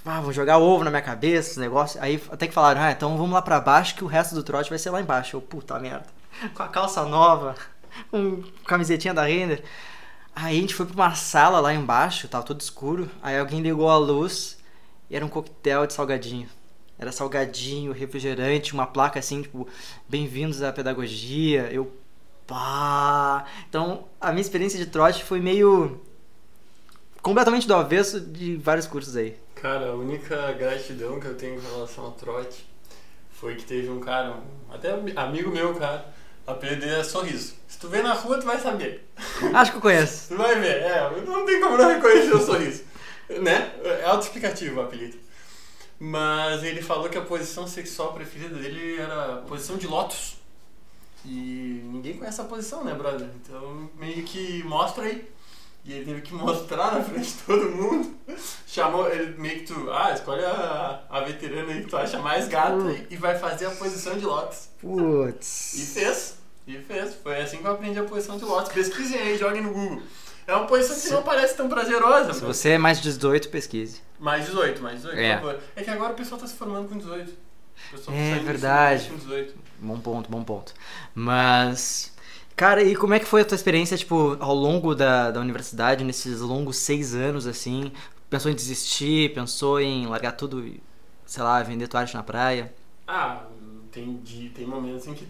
[0.04, 2.00] Ah, vão jogar ovo na minha cabeça, esse negócio.
[2.02, 4.70] Aí até que falaram, ah, então vamos lá pra baixo que o resto do trote
[4.70, 5.36] vai ser lá embaixo.
[5.36, 6.06] Eu, puta merda.
[6.54, 7.54] Com a calça nova,
[8.10, 9.62] com camisetinha da Render.
[10.34, 13.10] Aí a gente foi pra uma sala lá embaixo, tava tudo escuro.
[13.22, 14.58] Aí alguém ligou a luz
[15.10, 16.48] e era um coquetel de salgadinho.
[16.98, 19.68] Era salgadinho, refrigerante, uma placa assim, tipo,
[20.08, 21.68] bem-vindos à pedagogia.
[21.72, 21.92] Eu,
[22.48, 23.44] pá.
[23.68, 26.00] Então, a minha experiência de trote foi meio
[27.22, 29.36] completamente do avesso de vários cursos aí.
[29.54, 32.66] Cara, a única gratidão que eu tenho em relação ao trote
[33.30, 36.06] foi que teve um cara, um, até ami- amigo meu, cara,
[36.46, 37.54] o apelido dele é Sorriso.
[37.68, 39.06] Se tu vê na rua, tu vai saber.
[39.54, 40.28] Acho que eu conheço.
[40.28, 42.82] Tu vai ver, é, não tem como não reconhecer o sorriso.
[43.28, 43.72] Né?
[43.84, 45.18] É autoexplicativo o apelido.
[46.00, 50.37] Mas ele falou que a posição sexual preferida dele era a posição de lótus.
[51.30, 53.28] E ninguém conhece a posição, né, brother?
[53.42, 55.28] Então meio que mostra aí.
[55.84, 58.14] E ele teve que mostrar na frente de todo mundo.
[58.66, 62.48] Chamou, ele meio que tu, ah, escolhe a, a veterana aí que tu acha mais
[62.48, 63.04] gata Hum.
[63.10, 64.68] e vai fazer a posição de lótus.
[64.82, 65.90] E Putz.
[65.94, 66.38] fez.
[66.66, 67.14] E fez.
[67.22, 68.72] Foi assim que eu aprendi a posição de lótus.
[68.72, 70.02] Pesquisem aí, joguem no Google.
[70.46, 72.32] É uma posição que não parece tão prazerosa.
[72.32, 74.00] Se mas- você é mais de 18, pesquise.
[74.18, 75.36] Mais 18, mais 18, É.
[75.36, 75.62] por favor.
[75.76, 77.30] É que agora o pessoal tá se formando com 18.
[77.30, 79.08] O pessoal tá É do verdade.
[79.10, 79.54] Com 18.
[79.80, 80.74] Bom ponto, bom ponto.
[81.14, 82.12] Mas.
[82.56, 86.02] Cara, e como é que foi a tua experiência, tipo, ao longo da, da universidade,
[86.02, 87.92] nesses longos seis anos, assim?
[88.28, 89.32] Pensou em desistir?
[89.32, 90.82] Pensou em largar tudo e,
[91.24, 92.74] sei lá, vender tua arte na praia?
[93.06, 93.44] Ah,
[93.92, 94.20] tem,
[94.54, 95.26] tem momentos em que.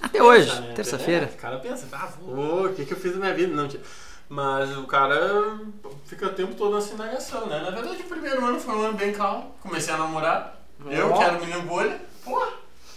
[0.00, 0.72] Até pensa, hoje, né?
[0.74, 1.26] terça-feira.
[1.26, 3.54] É, o cara pensa, ah, vou, o que, que eu fiz na minha vida?
[3.54, 3.80] Não, tia.
[4.28, 5.60] Mas o cara
[6.06, 7.60] fica o tempo todo nessa indagação, né?
[7.60, 9.54] Na verdade, o primeiro ano foi um ano bem calmo.
[9.60, 10.58] Comecei a namorar.
[10.86, 12.42] Eu, que era o menino bolha, pô,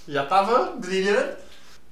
[0.08, 1.46] já tava brilhando.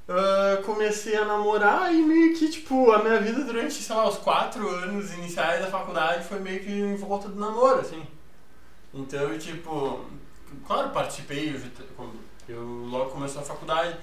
[0.07, 4.17] Ah, comecei a namorar e meio que, tipo, a minha vida durante, sei lá, os
[4.17, 8.05] quatro anos iniciais da faculdade foi meio que em volta do namoro, assim.
[8.93, 10.05] Então, eu, tipo,
[10.67, 12.09] claro, participei, eu,
[12.49, 13.97] eu logo começou a faculdade,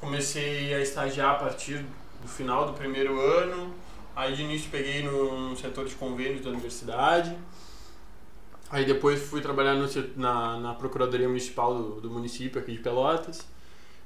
[0.00, 1.84] comecei a estagiar a partir
[2.22, 3.74] do final do primeiro ano,
[4.16, 7.36] aí de início peguei no setor de convênios da universidade,
[8.70, 13.51] aí depois fui trabalhar no, na, na Procuradoria Municipal do, do município aqui de Pelotas,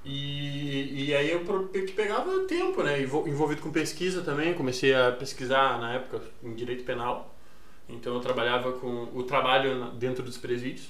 [0.07, 1.41] e, e aí eu
[1.73, 6.55] que pegava tempo, né, envol- envolvido com pesquisa também, comecei a pesquisar na época em
[6.55, 7.35] Direito Penal,
[7.89, 10.89] então eu trabalhava com o trabalho dentro dos presídios,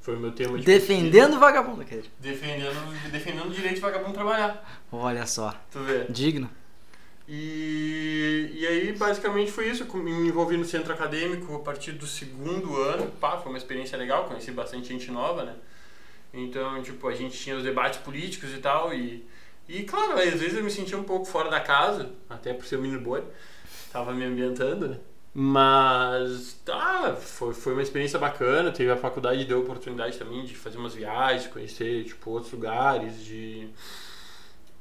[0.00, 0.78] foi o meu tema de pesquisa.
[0.80, 2.08] Defendendo o vagabundo, querido.
[2.18, 4.82] Defendendo, defendendo o direito de vagabundo trabalhar.
[4.92, 5.54] Olha só.
[5.70, 6.04] Tu vê?
[6.10, 6.50] Digno.
[7.26, 9.86] E, e aí, basicamente, foi isso.
[9.96, 13.10] Me envolvi no centro acadêmico a partir do segundo ano.
[13.12, 15.54] Pá, foi uma experiência legal, conheci bastante gente nova, né?
[16.34, 18.92] Então, tipo, a gente tinha os debates políticos e tal.
[18.92, 19.26] E,
[19.68, 22.76] e claro, às vezes eu me sentia um pouco fora da casa, até por ser
[22.76, 23.22] um menino boi.
[23.92, 24.98] Tava me ambientando, né?
[25.32, 28.70] Mas, tá, foi, foi uma experiência bacana.
[28.72, 33.24] Teve a faculdade deu a oportunidade também de fazer umas viagens, conhecer, tipo, outros lugares,
[33.24, 33.68] de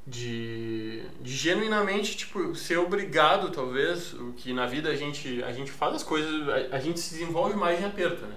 [0.06, 5.72] de, de genuinamente tipo ser obrigado talvez o que na vida a gente a gente
[5.72, 8.36] faz as coisas a, a gente se desenvolve mais em aperto né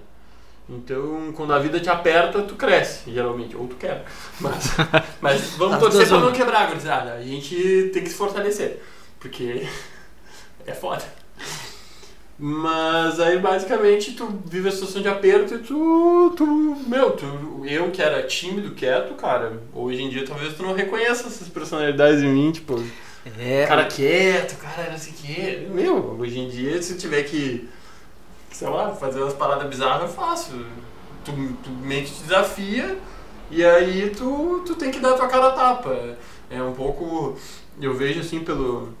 [0.69, 4.03] então quando a vida te aperta tu cresce geralmente ou tu quebra
[4.39, 4.75] mas
[5.21, 8.81] mas vamos torcer pra não quebrar gurizada a gente tem que se fortalecer
[9.19, 9.65] porque
[10.65, 11.03] é foda
[12.39, 16.45] mas aí basicamente tu vive a situação de aperto e tu, tu
[16.87, 17.25] meu, tu,
[17.65, 22.21] eu que era tímido, quieto, cara, hoje em dia talvez tu não reconheça essas personalidades
[22.21, 22.79] em mim, tipo,
[23.39, 23.65] É.
[23.65, 25.67] cara quieto, cara não sei o quê.
[25.71, 27.67] Meu, hoje em dia se tiver que,
[28.51, 30.65] sei lá, fazer umas paradas bizarras, eu faço.
[31.23, 31.31] Tu,
[31.63, 32.97] tu meio que te desafia
[33.51, 36.17] e aí tu, tu tem que dar a tua cara a tapa.
[36.49, 37.37] É um pouco,
[37.81, 38.93] eu vejo assim pelo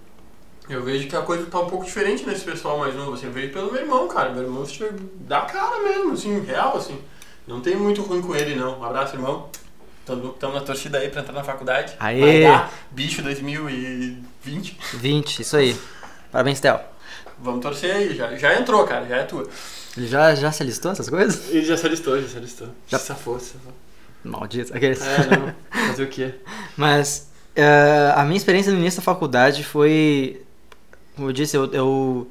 [0.69, 3.31] Eu vejo que a coisa tá um pouco diferente nesse pessoal mais novo, assim, eu
[3.31, 4.31] vejo pelo meu irmão, cara.
[4.31, 6.99] Meu irmão tipo, dá cara mesmo, assim, real, assim.
[7.47, 8.79] Não tem muito ruim com ele, não.
[8.79, 9.49] Um abraço, irmão.
[10.01, 11.93] Estamos na torcida aí pra entrar na faculdade.
[11.99, 12.19] Aê!
[12.19, 14.77] Vai dar bicho 2020.
[14.93, 15.77] 20, isso aí.
[16.31, 16.79] Parabéns, Theo.
[17.41, 19.47] Vamos torcer aí, já, já entrou, cara, já é tua.
[19.95, 21.49] Ele já, já se alistou essas coisas?
[21.49, 22.67] Ele já se alistou, já se alistou.
[22.87, 23.73] Já- Já safou, safou.
[24.23, 24.75] Maldito.
[24.75, 25.01] Aqueles.
[25.01, 25.87] É, não.
[25.89, 26.33] Fazer o quê?
[26.75, 30.41] Mas eh, a minha experiência no início da faculdade foi.
[31.15, 32.27] Como eu disse, eu, eu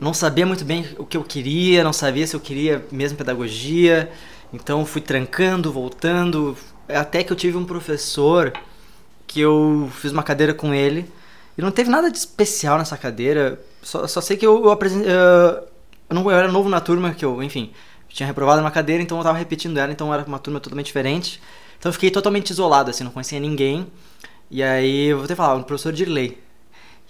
[0.00, 4.10] não sabia muito bem o que eu queria, não sabia se eu queria mesmo pedagogia.
[4.52, 6.56] Então fui trancando, voltando.
[6.88, 8.52] Até que eu tive um professor
[9.26, 11.10] que eu fiz uma cadeira com ele.
[11.56, 13.60] E não teve nada de especial nessa cadeira.
[13.84, 15.12] Só, só sei que eu, eu apresentei.
[15.12, 17.72] eu, não, eu era novo na turma, que eu, enfim,
[18.08, 21.40] tinha reprovado uma cadeira, então eu tava repetindo ela, então era uma turma totalmente diferente.
[21.78, 23.86] Então eu fiquei totalmente isolado, assim, não conhecia ninguém.
[24.50, 26.38] E aí eu vou que falar, o professor Dirley.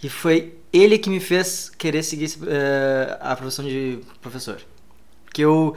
[0.03, 4.61] E foi ele que me fez querer seguir eh, a profissão de professor.
[5.33, 5.75] Que eu.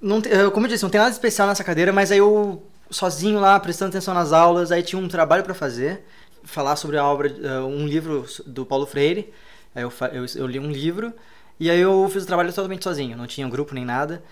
[0.00, 3.40] Não, eh, como eu disse, não tem nada especial nessa cadeira, mas aí eu, sozinho
[3.40, 6.04] lá, prestando atenção nas aulas, aí tinha um trabalho para fazer,
[6.44, 9.32] falar sobre a obra, eh, um livro do Paulo Freire.
[9.74, 11.12] Aí eu, eu, eu li um livro,
[11.58, 14.22] e aí eu fiz o trabalho totalmente sozinho, não tinha um grupo nem nada.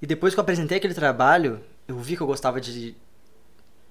[0.00, 2.94] E depois que eu apresentei aquele trabalho, eu vi que eu gostava de.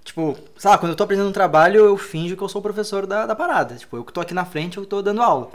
[0.04, 3.08] Tipo, sabe, quando eu tô apresentando um trabalho, eu finjo que eu sou o professor
[3.08, 3.76] da, da parada.
[3.76, 5.52] Tipo, eu que tô aqui na frente, eu tô dando aula.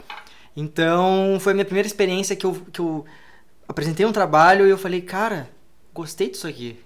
[0.55, 3.05] Então, foi a minha primeira experiência que eu, que eu
[3.67, 5.49] apresentei um trabalho e eu falei, cara,
[5.93, 6.79] gostei disso aqui.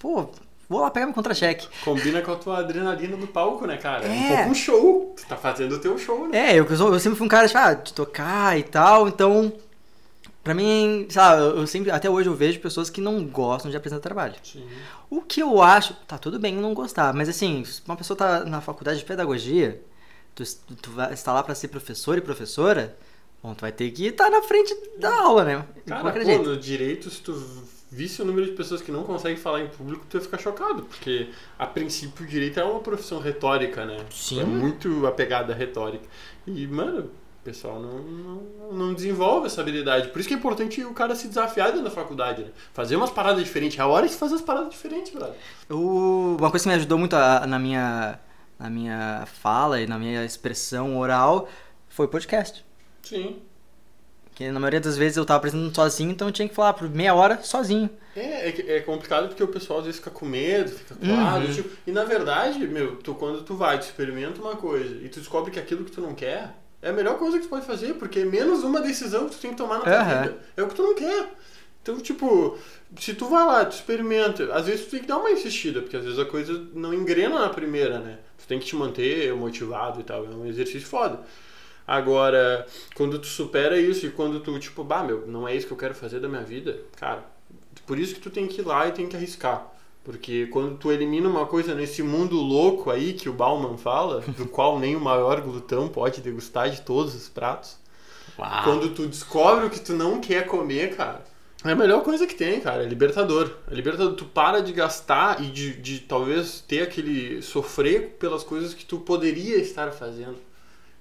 [0.00, 0.30] Pô,
[0.74, 1.68] vou lá pegar meu contra-cheque.
[1.84, 4.06] Combina com a tua adrenalina do palco, né, cara?
[4.06, 5.14] É um pouco um show.
[5.16, 6.50] Tu tá fazendo o teu show, né?
[6.50, 9.52] É, eu, eu, sempre fui um cara tipo, ah, de tocar e tal, então,
[10.42, 14.02] pra mim, sabe, eu sempre, até hoje eu vejo pessoas que não gostam de apresentar
[14.02, 14.34] trabalho.
[14.42, 14.66] Sim.
[15.08, 18.44] O que eu acho, tá tudo bem não gostar, mas assim, se uma pessoa tá
[18.44, 19.80] na faculdade de pedagogia,
[20.34, 20.42] tu,
[20.82, 22.96] tu vai estar lá pra ser professor e professora,
[23.40, 25.64] bom, tu vai ter que estar na frente da aula, né?
[25.76, 26.50] De Cara, pô, jeito.
[26.50, 27.32] no direito, se tu
[27.94, 30.82] visse o número de pessoas que não conseguem falar em público, tu ia ficar chocado,
[30.82, 31.28] porque
[31.58, 33.98] a princípio o direito é uma profissão retórica, né?
[34.10, 34.40] Sim.
[34.40, 36.04] É muito apegada à retórica.
[36.46, 40.08] E, mano, o pessoal não, não, não desenvolve essa habilidade.
[40.08, 42.50] Por isso que é importante o cara se desafiar dentro da faculdade, né?
[42.72, 43.78] Fazer umas paradas diferentes.
[43.78, 45.36] É a hora de fazer as paradas diferentes, brother.
[45.70, 48.18] O- uma coisa que me ajudou muito a- na minha
[48.58, 51.48] na minha fala e na minha expressão oral
[51.88, 52.64] foi o podcast.
[53.02, 53.36] Sim.
[54.34, 56.88] Que na maioria das vezes eu tava apresentando sozinho, então eu tinha que falar por
[56.88, 57.88] meia hora sozinho.
[58.16, 61.52] É, é, é complicado porque o pessoal às vezes fica com medo, fica com Uhum.
[61.52, 65.20] tipo, E na verdade, meu, tu, quando tu vai, tu experimenta uma coisa e tu
[65.20, 67.94] descobre que aquilo que tu não quer é a melhor coisa que tu pode fazer,
[67.94, 70.22] porque é menos uma decisão que tu tem que tomar na tua Aham.
[70.22, 70.36] vida.
[70.56, 71.28] É o que tu não quer.
[71.82, 72.58] Então, tipo,
[72.98, 75.96] se tu vai lá, tu experimenta, às vezes tu tem que dar uma insistida, porque
[75.96, 78.18] às vezes a coisa não engrena na primeira, né?
[78.38, 81.20] Tu tem que te manter motivado e tal, é um exercício foda.
[81.86, 85.72] Agora, quando tu supera isso e quando tu, tipo, bah, meu, não é isso que
[85.72, 87.24] eu quero fazer da minha vida, cara,
[87.86, 89.70] por isso que tu tem que ir lá e tem que arriscar.
[90.02, 94.46] Porque quando tu elimina uma coisa nesse mundo louco aí que o Bauman fala, do
[94.46, 97.76] qual nem o maior glutão pode degustar de todos os pratos,
[98.64, 101.24] quando tu descobre o que tu não quer comer, cara,
[101.64, 102.82] é a melhor coisa que tem, cara.
[102.82, 103.50] É libertador.
[103.70, 104.14] É libertador.
[104.14, 108.98] Tu para de gastar e de, de talvez ter aquele sofrer pelas coisas que tu
[108.98, 110.36] poderia estar fazendo.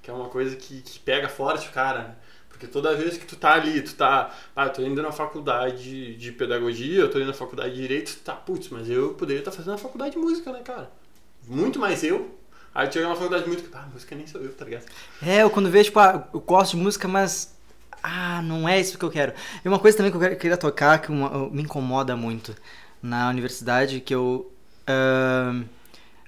[0.03, 2.15] Que é uma coisa que, que pega forte o cara, né?
[2.49, 4.31] Porque toda vez que tu tá ali, tu tá.
[4.55, 8.13] Ah, eu tô indo na faculdade de pedagogia, eu tô indo na faculdade de direito,
[8.17, 10.91] tu tá, putz, mas eu poderia estar fazendo a faculdade de música, né, cara?
[11.47, 12.37] Muito mais eu.
[12.75, 14.85] Aí tu chega na faculdade de música, ah, música nem sou eu, tá ligado?
[15.21, 17.57] É, eu quando vejo, tipo, ah, eu gosto de música, mas.
[18.01, 19.33] Ah, não é isso que eu quero.
[19.63, 22.53] E uma coisa também que eu queria tocar, que uma- me incomoda muito
[23.01, 24.51] na universidade, que eu.
[24.87, 25.63] ahn,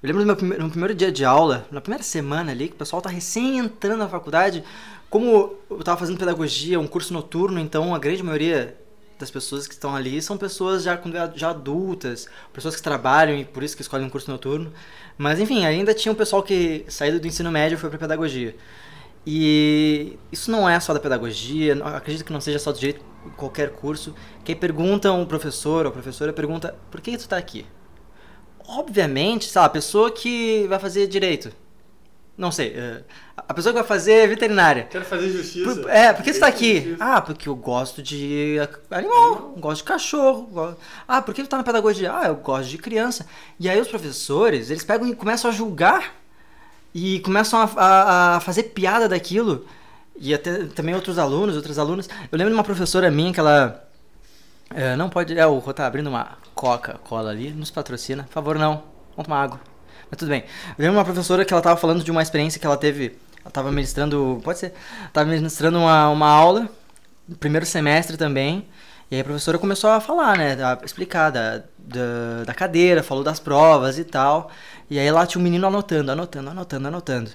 [0.06, 2.74] eu lembro do meu primeiro, no primeiro dia de aula, na primeira semana ali, que
[2.74, 4.62] o pessoal tá recém entrando na faculdade.
[5.10, 8.76] Como eu tava fazendo pedagogia, um curso noturno, então a grande maioria
[9.18, 11.00] das pessoas que estão ali são pessoas já,
[11.34, 14.72] já adultas, pessoas que trabalham e por isso que escolhem um curso noturno.
[15.18, 18.54] Mas enfim, ainda tinha um pessoal que saído do ensino médio e foi para pedagogia.
[19.26, 23.04] E isso não é só da pedagogia, acredito que não seja só do direito,
[23.36, 24.14] qualquer curso.
[24.44, 27.66] Que perguntam o professor ou a professora pergunta: por que tu tá aqui?
[28.68, 31.52] Obviamente, sabe, a pessoa que vai fazer direito.
[32.36, 33.02] Não sei, eh,
[33.48, 34.86] a pessoa que vai fazer veterinária.
[34.90, 35.74] Quero fazer justiça.
[35.76, 36.74] Por- é, por que você tá aqui?
[36.80, 36.96] justiça.
[37.00, 38.56] Ah, porque eu gosto de
[38.90, 40.42] animal, gosto de cachorro.
[40.52, 40.74] go-
[41.08, 42.12] Ah, por que tu tá na pedagogia?
[42.14, 43.26] Ah, eu gosto de criança.
[43.58, 46.12] E aí os professores, eles pegam e começam a julgar
[46.94, 49.64] e começam a, a- a fazer piada daquilo.
[50.18, 52.06] E até também outros alunos, outras alunas.
[52.30, 53.85] Eu lembro de uma professora minha que ela.
[54.74, 55.38] É, não pode.
[55.38, 58.24] É, o Rô tá abrindo uma Coca-Cola ali, nos patrocina.
[58.24, 58.82] Por favor, não.
[59.16, 59.60] Vamos tomar água.
[60.10, 60.44] Mas tudo bem.
[60.78, 63.50] Eu lembro uma professora que ela tava falando de uma experiência que ela teve eu
[63.52, 64.74] tava ministrando, pode ser,
[65.12, 66.68] tava ministrando uma, uma aula,
[67.38, 68.66] primeiro semestre também,
[69.08, 73.22] e aí a professora começou a falar, né, a explicar da, da, da cadeira, falou
[73.22, 74.50] das provas e tal,
[74.90, 77.30] e aí lá tinha um menino anotando, anotando, anotando, anotando.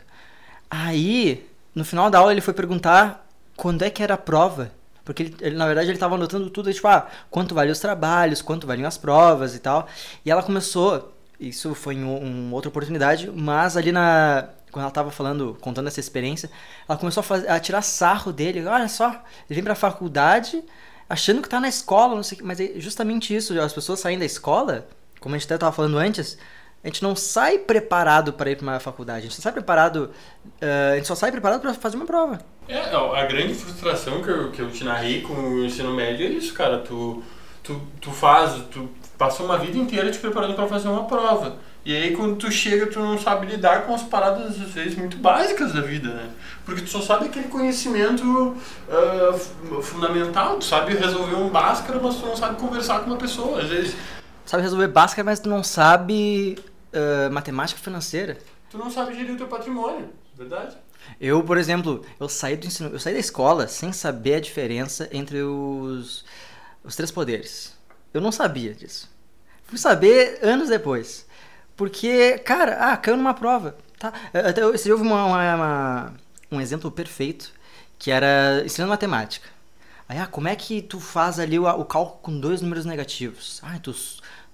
[0.70, 4.72] Aí, no final da aula ele foi perguntar quando é que era a prova,
[5.04, 8.42] porque ele, ele, na verdade ele estava anotando tudo, tipo, ah, quanto valiam os trabalhos,
[8.42, 9.88] quanto valiam as provas e tal.
[10.26, 15.12] E ela começou, isso foi em uma outra oportunidade, mas ali na quando ela estava
[15.12, 16.50] falando, contando essa experiência,
[16.88, 18.66] ela começou a, a tirar sarro dele.
[18.66, 20.64] Olha só, ele vem para a faculdade
[21.12, 24.24] achando que está na escola, não sei, mas é justamente isso, as pessoas saem da
[24.24, 24.88] escola,
[25.20, 26.38] como a gente até estava falando antes,
[26.82, 30.10] a gente não sai preparado para ir para uma faculdade, a gente só sai preparado,
[30.46, 32.40] uh, a gente só sai preparado para fazer uma prova.
[32.68, 36.30] É, a grande frustração que eu, que eu te narrei com o ensino médio é
[36.30, 37.22] isso, cara, tu,
[37.64, 41.58] tu, tu faz, tu passou uma vida inteira te preparando para fazer uma prova.
[41.84, 45.18] E aí quando tu chega, tu não sabe lidar com as paradas, às vezes, muito
[45.18, 46.30] básicas da vida, né?
[46.64, 48.56] Porque tu só sabe aquele conhecimento
[48.88, 53.62] uh, fundamental, tu sabe resolver um Bhaskara, mas tu não sabe conversar com uma pessoa,
[53.62, 53.96] às vezes.
[54.46, 56.56] Sabe resolver Bhaskara, mas tu não sabe
[56.94, 58.38] uh, matemática financeira.
[58.70, 60.78] Tu não sabe gerir o teu patrimônio, verdade?
[61.20, 65.10] Eu, por exemplo, eu saí do ensino, eu saí da escola sem saber a diferença
[65.12, 66.26] entre os,
[66.84, 67.74] os três poderes.
[68.14, 69.10] Eu não sabia disso.
[69.66, 71.26] Fui saber anos depois.
[71.76, 73.78] Porque, cara, ah, caiu numa prova.
[73.98, 74.14] Tá?
[74.34, 76.14] Até você ouve uma, uma, uma,
[76.52, 77.54] um exemplo perfeito,
[77.98, 79.48] que era ensinando matemática.
[80.10, 83.62] Aí, ah, como é que tu faz ali o, o cálculo com dois números negativos?
[83.64, 83.96] Ah, tu,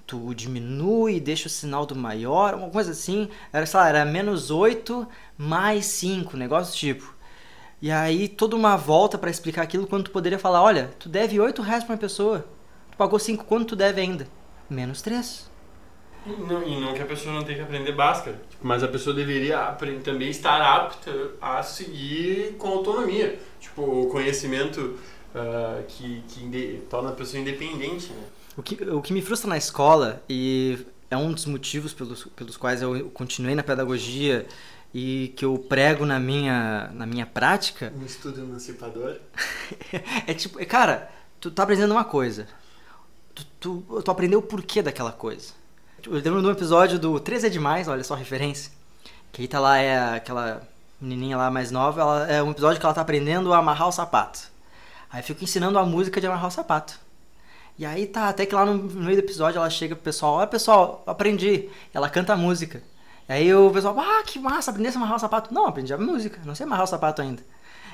[0.07, 3.29] tu diminui, deixa o sinal do maior, uma coisa assim.
[3.51, 5.05] Era, sei lá, era menos 8
[5.37, 7.13] mais 5, negócio tipo.
[7.81, 11.39] E aí, toda uma volta para explicar aquilo, quando tu poderia falar, olha, tu deve
[11.39, 12.45] 8 reais pra uma pessoa.
[12.89, 14.27] Tu pagou 5, quanto tu deve ainda?
[14.69, 15.51] Menos 3.
[16.25, 19.59] Não, e não que a pessoa não tenha que aprender Bhaskara, mas a pessoa deveria
[19.59, 23.39] aprender, também estar apta a seguir com autonomia.
[23.59, 24.97] Tipo, o conhecimento
[25.33, 28.11] uh, que, que torna a pessoa independente.
[28.11, 28.23] Né?
[28.57, 32.57] O, que, o que me frustra na escola, e é um dos motivos pelos, pelos
[32.57, 34.47] quais eu continuei na pedagogia
[34.93, 37.93] e que eu prego na minha, na minha prática.
[37.95, 39.17] Um estudo emancipador?
[40.25, 42.47] é tipo, cara, tu tá aprendendo uma coisa.
[43.35, 45.53] Tu, tu, tu aprendeu o porquê daquela coisa.
[46.05, 48.71] Eu lembro de um episódio do 13 é Demais, olha só a referência.
[49.31, 50.67] Que aí tá lá, é aquela
[50.99, 53.91] menininha lá mais nova, ela, é um episódio que ela tá aprendendo a amarrar o
[53.91, 54.49] sapato.
[55.11, 56.99] Aí fico ensinando a música de amarrar o sapato.
[57.77, 60.47] E aí tá, até que lá no meio do episódio ela chega pro pessoal, olha
[60.47, 61.69] pessoal, aprendi.
[61.93, 62.81] Ela canta música.
[63.29, 65.53] E aí o pessoal, ah, que massa, aprendeu a amarrar o sapato.
[65.53, 67.43] Não, aprendi a música, não sei amarrar o sapato ainda.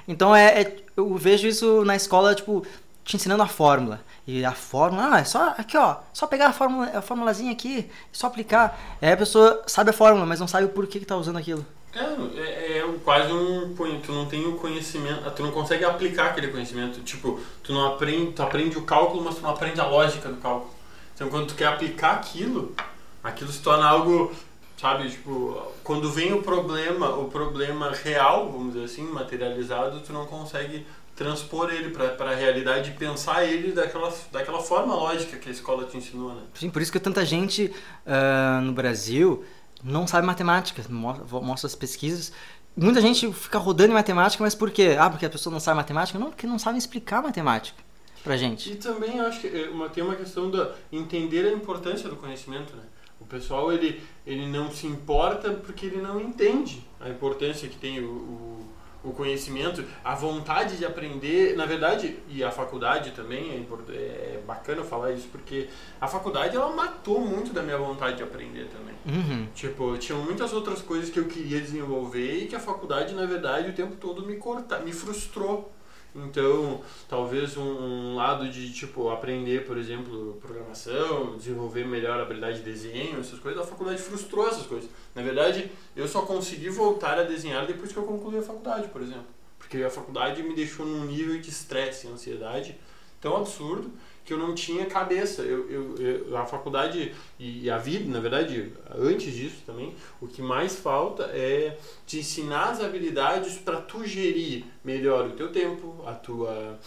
[0.07, 2.65] Então é, é eu vejo isso na escola, tipo,
[3.03, 4.01] te ensinando a fórmula.
[4.25, 7.89] E a fórmula, ah, é só aqui, ó, só pegar a fórmula, a formulazinha aqui,
[8.11, 8.97] só aplicar.
[9.01, 11.65] Aí a pessoa sabe a fórmula, mas não sabe o porquê que tá usando aquilo.
[11.95, 17.01] É, é, quase um tu não tem o conhecimento, tu não consegue aplicar aquele conhecimento.
[17.01, 20.37] Tipo, tu não aprende, tu aprende o cálculo, mas tu não aprende a lógica do
[20.37, 20.73] cálculo.
[21.13, 22.75] Então, quando tu quer aplicar aquilo,
[23.23, 24.33] aquilo se torna algo,
[24.75, 30.25] sabe, tipo, quando vem o problema, o problema real, vamos dizer assim, materializado, tu não
[30.25, 35.51] consegue transpor ele para a realidade e pensar ele daquela, daquela forma lógica que a
[35.51, 36.41] escola te ensinou, né?
[36.55, 37.71] Sim, por isso que tanta gente
[38.05, 39.43] uh, no Brasil
[39.83, 42.31] não sabe matemática, mostra as pesquisas.
[42.75, 44.95] Muita gente fica rodando em matemática, mas por quê?
[44.97, 46.17] Ah, porque a pessoa não sabe matemática?
[46.17, 47.83] Não, porque não sabe explicar matemática
[48.23, 48.71] pra gente.
[48.71, 52.75] E também acho que é, uma, tem uma questão da entender a importância do conhecimento,
[52.75, 52.83] né?
[53.19, 57.99] O pessoal, ele, ele não se importa porque ele não entende a importância que tem
[57.99, 58.72] o, o
[59.03, 64.83] o conhecimento, a vontade de aprender, na verdade, e a faculdade também, é, é bacana
[64.83, 65.67] falar isso, porque
[65.99, 68.95] a faculdade ela matou muito da minha vontade de aprender também.
[69.05, 69.47] Uhum.
[69.53, 73.69] Tipo, tinha muitas outras coisas que eu queria desenvolver e que a faculdade, na verdade,
[73.69, 75.71] o tempo todo me corta, me frustrou.
[76.15, 82.63] Então, talvez um, lado de tipo aprender, por exemplo, programação, desenvolver melhor a habilidade de
[82.63, 84.89] desenho, essas coisas, a faculdade frustrou essas coisas.
[85.15, 89.01] Na verdade, eu só consegui voltar a desenhar depois que eu concluí a faculdade, por
[89.01, 89.25] exemplo.
[89.57, 92.77] Porque a faculdade me deixou num nível de estresse e ansiedade
[93.19, 93.89] tão absurdo
[94.25, 95.41] que eu não tinha cabeça.
[95.41, 100.41] Eu, eu, eu, a faculdade e a vida, na verdade, antes disso também, o que
[100.41, 106.13] mais falta é te ensinar as habilidades para tu gerir melhor o teu tempo, a
[106.13, 106.79] tua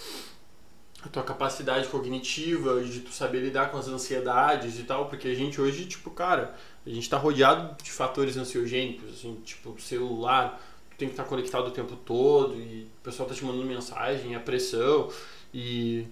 [1.03, 5.35] a tua capacidade cognitiva, de tu saber lidar com as ansiedades e tal, porque a
[5.35, 10.61] gente hoje, tipo, cara, a gente está rodeado de fatores ansiogênicos, assim, tipo, celular,
[10.91, 13.67] tu tem que estar tá conectado o tempo todo e o pessoal tá te mandando
[13.67, 15.09] mensagem, a pressão
[15.55, 16.07] e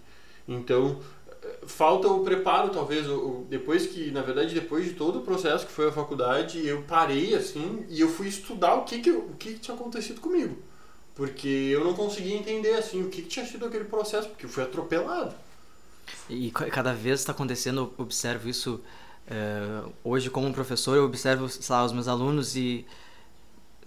[0.46, 1.00] então
[1.66, 3.08] falta o preparo, talvez.
[3.08, 6.82] O, depois que, na verdade, depois de todo o processo que foi a faculdade, eu
[6.82, 10.56] parei assim e eu fui estudar o que, que, o que, que tinha acontecido comigo.
[11.14, 14.50] Porque eu não conseguia entender assim o que, que tinha sido aquele processo, porque eu
[14.50, 15.34] fui atropelado.
[16.28, 18.80] E ca- cada vez está acontecendo, eu observo isso
[19.26, 22.86] eh, hoje como professor, eu observo, lá, os meus alunos e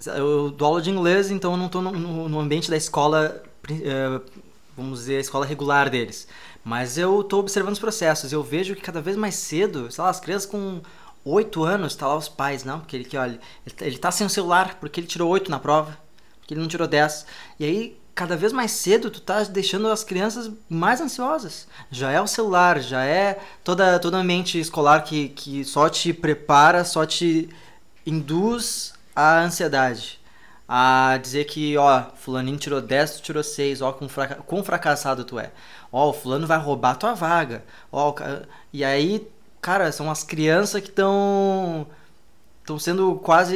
[0.06, 4.22] eu dou aula de inglês, então eu não estou no, no- ambiente da escola, eh,
[4.76, 6.28] vamos dizer, a escola regular deles.
[6.68, 10.10] Mas eu estou observando os processos, eu vejo que cada vez mais cedo, sei lá,
[10.10, 10.82] as crianças com
[11.24, 13.40] 8 anos, tá lá os pais, não, porque ele que olha,
[13.80, 15.98] ele, tá- sem o celular porque ele tirou 8 na prova,
[16.42, 17.26] porque ele não tirou 10.
[17.58, 21.70] E aí, cada vez mais cedo, tu tá deixando as crianças mais ansiosas.
[21.90, 26.84] Já é o celular, já é toda todo ambiente escolar que, que só te prepara,
[26.84, 27.48] só te
[28.06, 30.20] induz à ansiedade.
[30.68, 35.24] A dizer que, ó, fulaninho tirou 10, tu tirou 6, ó, quão, fraca quão fracassado
[35.24, 35.52] tu é.
[35.92, 37.64] Ó, o fulano vai roubar tua vaga.
[37.92, 39.28] Ó, o ca- e aí,
[39.62, 41.88] cara, são as crianças que estão
[42.62, 43.56] estão sendo quase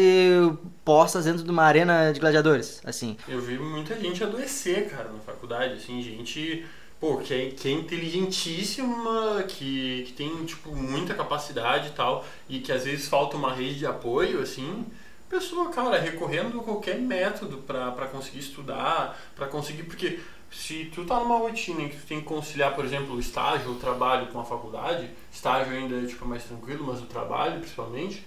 [0.86, 3.18] postas dentro de uma arena de gladiadores, assim.
[3.28, 6.66] Eu vi muita gente adoecer, cara, na faculdade, assim, gente,
[7.00, 12.60] pô, que é, que é inteligentíssima, que, que tem, tipo, muita capacidade e tal, e
[12.60, 14.86] que às vezes falta uma rede de apoio, assim,
[15.30, 20.20] pessoa, cara, recorrendo a qualquer método pra conseguir estudar, pra conseguir, porque
[20.52, 23.70] se tu tá numa rotina em que tu tem que conciliar, por exemplo, o estágio
[23.70, 27.60] ou o trabalho com a faculdade, estágio ainda é, tipo, mais tranquilo, mas o trabalho,
[27.60, 28.26] principalmente,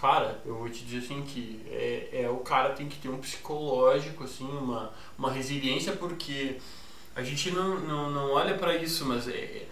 [0.00, 3.18] Cara, eu vou te dizer assim que é, é o cara tem que ter um
[3.18, 6.56] psicológico, assim, uma, uma resiliência, porque
[7.16, 9.66] a gente não, não, não olha para isso, mas é,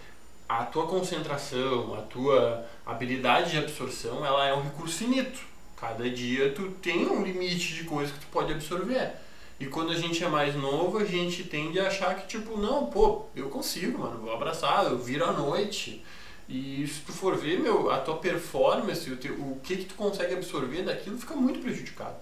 [0.49, 5.39] a tua concentração, a tua habilidade de absorção, ela é um recurso finito.
[5.77, 9.13] Cada dia tu tem um limite de coisa que tu pode absorver.
[9.59, 12.87] E quando a gente é mais novo, a gente tende a achar que, tipo, não,
[12.87, 16.03] pô, eu consigo, mano, vou abraçar, eu viro à noite.
[16.47, 19.95] E se tu for ver, meu, a tua performance, o, teu, o que que tu
[19.95, 22.15] consegue absorver daquilo fica muito prejudicado.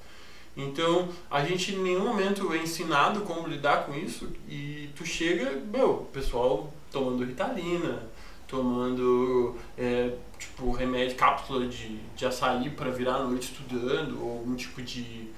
[0.55, 5.51] Então, a gente em nenhum momento é ensinado como lidar com isso e tu chega,
[5.71, 8.03] meu, pessoal tomando Ritalina,
[8.47, 14.55] tomando, é, tipo, remédio, cápsula de, de açaí para virar a noite estudando, ou algum
[14.55, 15.29] tipo de,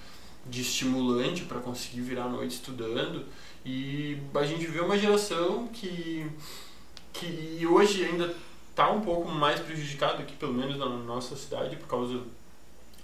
[0.49, 3.25] de estimulante para conseguir virar a noite estudando.
[3.65, 6.25] E a gente vê uma geração que,
[7.13, 8.33] que hoje ainda
[8.69, 12.21] está um pouco mais prejudicado aqui, pelo menos na nossa cidade, por causa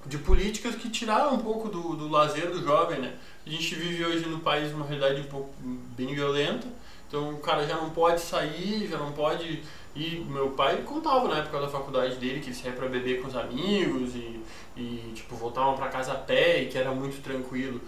[0.06, 3.16] de políticas que tiraram um pouco do, do lazer do jovem, né?
[3.46, 6.68] A gente vive hoje no país uma realidade um pouco bem violenta,
[7.08, 9.64] então o cara já não pode sair, já não pode
[9.96, 10.20] ir.
[10.26, 13.36] Meu pai contava na época da faculdade dele que ele saía pra beber com os
[13.36, 14.40] amigos e,
[14.76, 17.80] e tipo, voltavam pra casa a pé e que era muito tranquilo.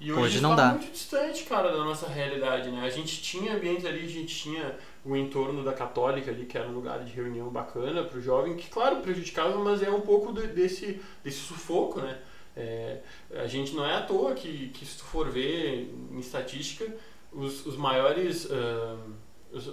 [0.00, 0.68] E hoje, Hoje não tá dá.
[0.78, 2.80] muito distante, cara, da nossa realidade, né?
[2.86, 6.66] A gente tinha ambiente ali, a gente tinha o entorno da católica ali, que era
[6.66, 10.46] um lugar de reunião bacana pro jovem, que claro, prejudicava, mas é um pouco de-
[10.48, 12.18] desse, desse sufoco, né?
[12.56, 13.00] É,
[13.34, 16.86] a gente não é à toa que, que se tu for ver em estatística,
[17.30, 18.50] os, os maiores, os-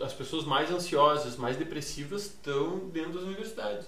[0.03, 3.85] as pessoas mais ansiosas, mais depressivas estão dentro das universidades.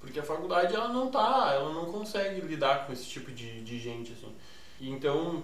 [0.00, 3.78] Porque a faculdade ela não tá, ela não consegue lidar com esse tipo de, de
[3.78, 4.32] gente, assim.
[4.80, 5.42] E então,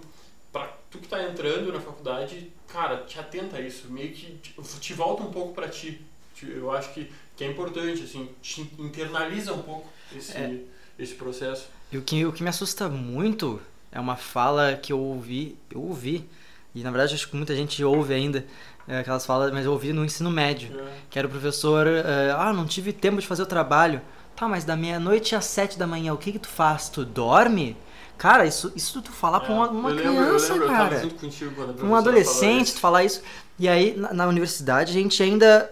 [0.51, 4.53] pra tu que tá entrando na faculdade, cara, te atenta a isso, meio que te,
[4.79, 6.01] te volta um pouco pra ti.
[6.41, 10.61] Eu acho que, que é importante, assim, te internaliza um pouco esse, É.
[10.97, 11.67] esse processo.
[11.91, 15.81] E o que, o que me assusta muito é uma fala que eu ouvi, eu
[15.81, 16.27] ouvi,
[16.73, 18.45] e na verdade acho que muita gente ouve ainda
[18.87, 20.83] é, aquelas falas, mas eu ouvi no ensino médio, É.
[21.09, 24.01] que era o professor, é, ah, não tive tempo de fazer o trabalho.
[24.35, 26.87] Tá, mas da meia-noite às sete da manhã, o que que tu faz?
[26.89, 27.75] Tu dorme?
[28.17, 29.93] Cara, isso, isso tu falar pra uma, uma É.
[29.93, 30.99] lembro, criança, lembro, cara.
[31.19, 33.21] contigo um adolescente, falou tu falar isso.
[33.57, 35.69] E aí, na, na universidade, a gente ainda.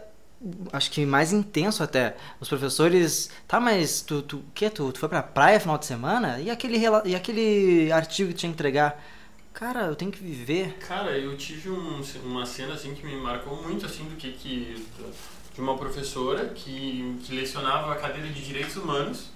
[0.71, 2.15] Acho que mais intenso até.
[2.39, 3.29] Os professores.
[3.47, 4.21] Tá, mas tu.
[4.21, 4.69] tu que?
[4.69, 6.39] Tu, tu foi pra praia final de semana?
[6.39, 9.01] E aquele, e aquele artigo que tinha que entregar?
[9.57, 10.73] Cara, eu tenho que viver.
[10.77, 14.85] Cara, eu tive um- uma cena assim que me marcou muito assim do que que
[15.51, 19.31] de uma professora que, que lecionava a cadeira de direitos humanos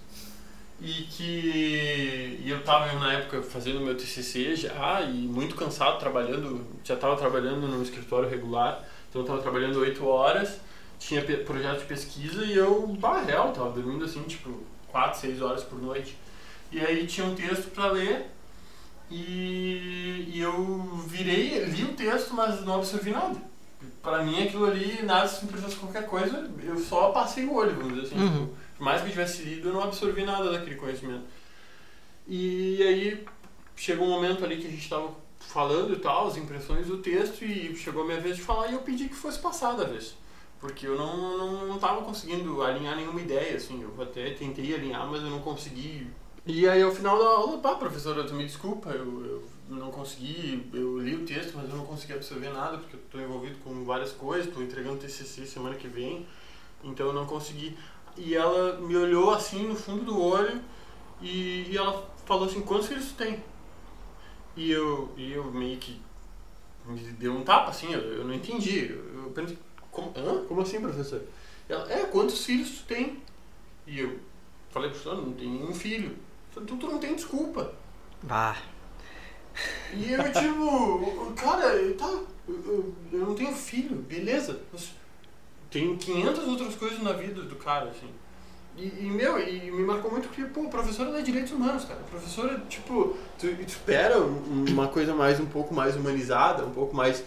[0.79, 6.67] e que e eu tava na época fazendo meu TCC já e muito cansado trabalhando,
[6.83, 10.59] já estava trabalhando no escritório regular, então eu tava trabalhando oito horas,
[10.99, 14.51] tinha projeto de pesquisa e eu, bah, real, tava dormindo assim, tipo,
[14.87, 16.15] quatro, seis horas por noite.
[16.71, 18.27] E aí tinha um texto para ler
[19.11, 23.39] e, e eu virei, li o texto, mas não absorvi nada.
[24.01, 28.07] Pra mim aquilo ali, nada precisasse qualquer coisa, eu só passei o olho, vamos dizer
[28.07, 28.23] assim.
[28.23, 28.45] Uhum.
[28.45, 31.25] Tipo, por mais que eu tivesse lido, eu não absorvi nada daquele conhecimento.
[32.27, 33.25] E aí
[33.75, 37.43] chegou um momento ali que a gente tava falando e tal, as impressões do texto,
[37.43, 40.15] e chegou a minha vez de falar e eu pedi que fosse passada a vez.
[40.59, 43.81] Porque eu não, não, não tava conseguindo alinhar nenhuma ideia, assim.
[43.81, 46.07] Eu até tentei alinhar, mas eu não consegui.
[46.45, 50.67] E aí, ao final da aula, pá, professora, tu me desculpa, eu, eu não consegui,
[50.73, 53.85] eu li o texto, mas eu não consegui absorver nada, porque eu tô envolvido com
[53.85, 56.25] várias coisas, tô entregando TCC semana que vem,
[56.83, 57.77] então eu não consegui.
[58.17, 60.59] E ela me olhou assim no fundo do olho
[61.21, 63.43] e, e ela falou assim, quantos filhos tu tem?
[64.55, 66.01] E eu, e eu meio que
[66.87, 68.89] me deu um tapa, assim, eu, eu não entendi.
[68.89, 69.57] Eu, eu pensei,
[69.91, 70.43] como, Hã?
[70.45, 71.21] como assim, professor?
[71.69, 73.21] Ela, é, quantos filhos tu tem?
[73.85, 74.19] E eu
[74.71, 76.15] falei, professor, não tenho nenhum filho.
[76.55, 77.73] Eu falei, tu, tu não tem desculpa.
[78.23, 78.57] Bah.
[79.93, 84.59] E eu, tipo, cara, tá, eu, eu, não tenho filho, beleza.
[84.71, 84.91] Mas
[85.69, 88.09] tem 500 outras coisas na vida do cara, assim.
[88.77, 91.99] E, e, meu, e me marcou muito porque, pô, professora é direitos humanos, cara.
[92.09, 97.23] Professora, tipo, tu, tu espera uma coisa mais, um pouco mais humanizada, um pouco mais.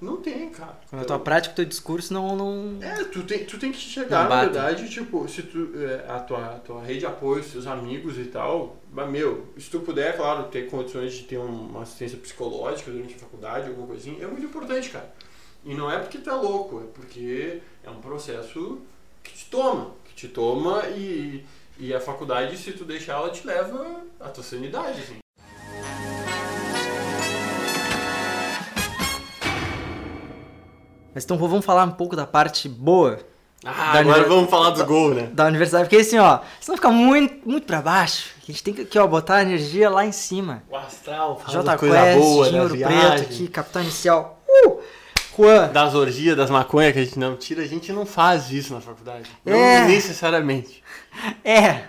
[0.00, 0.78] Não tem, cara.
[0.88, 2.34] Quando a tua prática, o teu discurso não.
[2.36, 2.78] não...
[2.82, 5.70] É, tu tem, tu tem que chegar, na verdade, tipo, se tu.
[5.76, 8.76] é, A tua, a tua rede de apoio, seus amigos e tal.
[8.92, 13.14] Mas, meu, se tu puder, claro, ter condições de ter um- uma assistência psicológica durante
[13.14, 15.12] a faculdade, alguma coisinha, é muito importante, cara.
[15.64, 18.78] E não é porque tu é louco, é porque é um processo
[19.22, 19.90] que te toma.
[20.04, 21.44] Que te toma e,
[21.78, 25.16] e a faculdade, se tu deixar, ela te leva à tua sanidade, assim.
[31.16, 33.18] Mas então vamos falar um pouco da parte boa
[33.64, 35.30] Ah, Da agora vamos falar do gol, né?
[35.32, 35.84] da universidade.
[35.84, 38.32] Porque assim, ó, senão fica muito, muito pra baixo.
[38.42, 40.62] A gente tem que aqui, ó, botar a energia lá em cima.
[40.68, 43.08] O astral, fala J das coisas Quest, Ouro viagem.
[43.08, 44.42] Preto aqui, Capitão Inicial.
[44.46, 44.78] Uh!
[45.34, 45.68] Juan.
[45.68, 48.82] Das orgias, das maconhas que a gente não tira, a gente não faz isso na
[48.82, 49.30] faculdade.
[49.46, 49.80] É.
[49.80, 50.84] Não necessariamente.
[51.42, 51.84] É,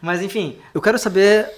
[0.00, 1.50] mas enfim, eu quero saber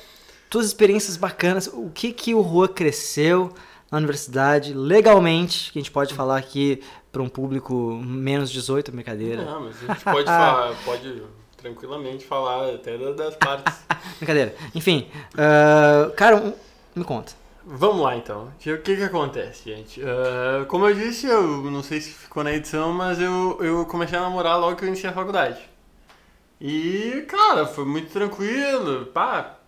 [0.51, 3.55] tuas experiências bacanas, o que que o Juan cresceu
[3.93, 6.83] na universidade legalmente, que a gente pode falar aqui
[7.13, 9.45] para um público menos 18, brincadeira.
[9.45, 11.23] Não, mas a gente pode, falar, pode
[11.59, 13.73] tranquilamente falar até da- das partes.
[14.19, 14.55] Brincadeira.
[14.75, 15.07] Enfim,
[15.39, 16.55] ah, cara, um-
[16.97, 17.35] me conta.
[17.65, 18.47] Vamos lá então.
[18.47, 20.03] O que, que acontece, gente?
[20.03, 24.19] Ah, como eu disse, eu não sei se ficou na edição, mas eu, eu comecei
[24.19, 25.61] a namorar logo que eu iniciei a faculdade.
[26.61, 29.07] E, cara, foi muito tranquilo.
[29.07, 29.59] Pá,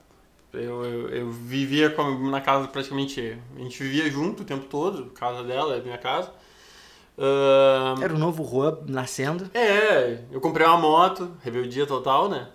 [0.54, 3.38] eu, eu, eu vivia com- na casa praticamente.
[3.56, 6.30] A gente vivia junto o tempo todo, casa dela, minha casa.
[7.18, 9.50] Ah, Era o novo Juan nascendo.
[9.54, 12.48] é, eu comprei uma moto, rebeldia total, né?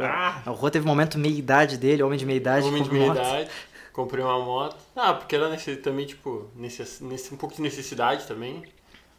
[0.00, 2.66] Ah, O Juan teve um momento meia-idade dele, homem de meia-idade.
[2.66, 3.18] Homem de com meia moto.
[3.18, 3.50] idade.
[3.92, 4.76] Comprei uma moto.
[4.94, 8.64] Ah, porque era nesse, também, tipo, necess, nesse, um pouco de necessidade também.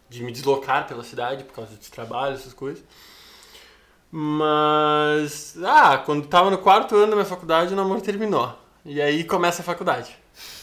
[0.09, 2.83] De me deslocar pela cidade por causa de trabalho, essas coisas.
[4.11, 5.55] Mas.
[5.63, 8.53] Ah, quando tava no quarto ano da minha faculdade, o namoro terminou.
[8.85, 10.15] E aí começa a faculdade.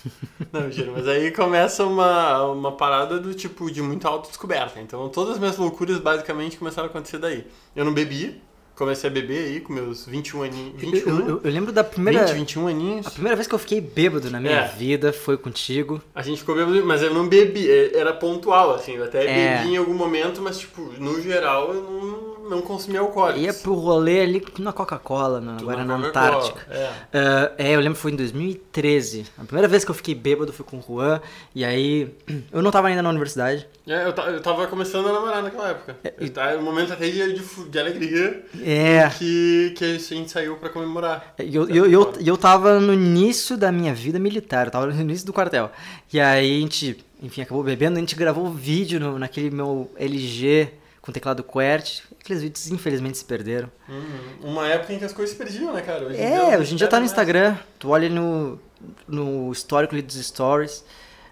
[0.53, 4.81] Não, juro, mas aí começa uma, uma parada do tipo de muita autodescoberta.
[4.81, 7.47] Então todas as minhas loucuras basicamente começaram a acontecer daí.
[7.75, 8.41] Eu não bebi,
[8.75, 10.83] comecei a beber aí com meus 21 aninhos.
[10.83, 12.25] Eu, 21, eu- eu- eu lembro da primeira.
[12.27, 13.07] 20, 21 aninhos.
[13.07, 14.69] A primeira vez que eu fiquei bêbado na minha É.
[14.69, 16.01] vida foi contigo.
[16.15, 19.59] A gente ficou bêbado, mas eu não bebi, é- era pontual, assim, eu até É.
[19.59, 23.43] bebi em algum momento, mas, tipo, no geral eu não, não consumi alcoólicos.
[23.43, 26.61] Ia pro rolê ali na Coca-Cola, agora na Antártica.
[26.71, 26.91] É.
[27.13, 29.27] Ah, é, eu lembro que foi em 2013.
[29.39, 31.21] A primeira vez que eu fiquei bêbado foi com o Juan.
[31.55, 32.15] E aí,
[32.53, 33.67] eu não tava ainda na universidade.
[33.87, 35.97] É, eu, eu tava começando a namorar naquela época.
[36.19, 39.09] Eu tava- um momento até de, de, de alegria É.
[39.17, 41.35] que, que a gente saiu pra comemorar.
[41.39, 44.87] E eu, eu, eu, e eu tava no início da minha vida militar, eu tava
[44.87, 45.71] no início do quartel.
[46.13, 50.69] E aí a gente, enfim, acabou bebendo, a gente gravou vídeo no, naquele meu LG
[51.07, 52.03] com teclado QWERTY.
[52.21, 53.71] Aqueles vídeos infelizmente se perderam.
[53.89, 54.51] Uhum.
[54.51, 56.05] Uma época em que as coisas se perdiam, né, cara?
[56.07, 57.13] Hoje É, eu hoje em dia tá no mais.
[57.13, 58.59] Instagram, tu olha no,
[59.07, 60.85] no histórico ali dos stories,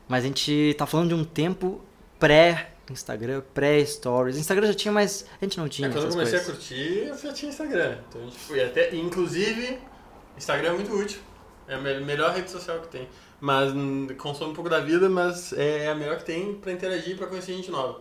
[0.09, 1.83] mas a gente tá falando de um tempo
[2.20, 4.37] pré-Instagram, pré-stories.
[4.37, 6.49] Instagram já tinha, mas a gente não tinha É, quando eu comecei coisas.
[6.49, 7.99] a curtir, eu já tinha Instagram.
[8.09, 8.95] Então a gente foi até.
[8.95, 9.79] Inclusive,
[10.37, 11.18] Instagram é muito útil.
[11.66, 13.09] É a me- melhor rede social que tem.
[13.45, 17.14] Mas hum, consome um pouco da vida, mas é a melhor que tem pra interagir
[17.14, 18.01] pra conhecer gente nova.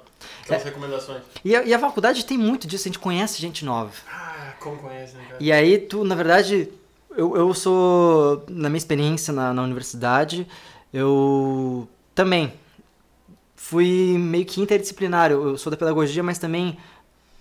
[0.50, 0.56] É.
[0.56, 1.22] recomendações.
[1.44, 3.92] E a, e a faculdade tem muito disso, a gente conhece gente nova.
[4.10, 5.44] Ah, como conhece, né, cara?
[5.44, 6.70] E aí tu, na verdade,
[7.18, 10.48] eu, eu sou, na minha experiência na, na universidade,
[10.94, 12.54] eu também
[13.54, 15.30] fui meio que interdisciplinar.
[15.30, 16.78] Eu, sou da pedagogia, mas também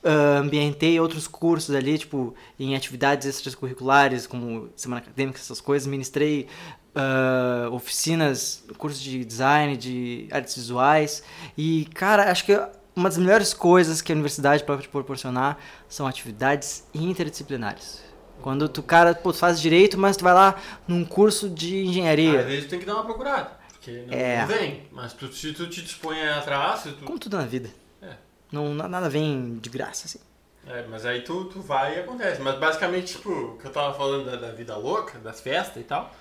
[0.02, 5.86] ah, ambientei outros cursos ali, tipo, em atividades extracurriculares, como semana acadêmica, essas coisas.
[5.86, 6.48] Ministrei
[6.94, 11.22] ah, oficinas, cursos de design, de artes visuais.
[11.56, 12.58] E, cara, acho que
[12.94, 18.02] uma das melhores coisas que a universidade pode te proporcionar são atividades interdisciplinares.
[18.42, 21.88] Quando tu, cara, pô, tu faz direito, mas tu vai lá num curso de Às
[21.88, 22.42] engenharia.
[22.42, 23.52] vezes tu tem que dar uma procurada.
[23.72, 24.40] Porque não, É.
[24.40, 24.82] não vem.
[24.90, 27.04] Mas tu, se tu te dispõe a atrás, tu.
[27.04, 27.70] Como tudo na vida.
[28.02, 28.14] É.
[28.50, 30.18] Não, nada vem de graça, assim.
[30.66, 32.40] É, mas aí tu, tu vai e acontece.
[32.42, 35.84] Mas basicamente, tipo, o que eu tava falando da, da vida louca, das festas e
[35.84, 36.12] tal,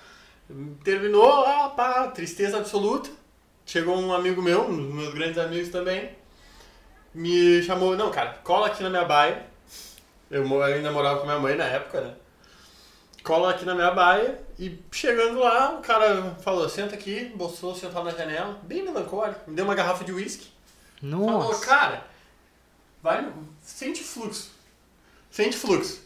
[0.82, 3.10] terminou, ah, pá, tristeza absoluta.
[3.64, 6.10] Chegou um amigo meu, um dos meus grandes amigos também,
[7.14, 9.46] me chamou, não, cara, cola aqui na minha baia.
[10.30, 12.14] Eu, ainda morava com minha mãe na época, né?
[13.22, 18.04] Cola aqui na minha baia e chegando lá, o cara falou, senta aqui, bolsou sentado
[18.04, 20.48] na janela, bem melancólico, me deu uma garrafa de uísque.
[21.00, 21.66] Falou, Nossa.
[21.66, 22.06] cara,
[23.02, 24.50] vai, sente fluxo.
[25.30, 26.01] Sente fluxo.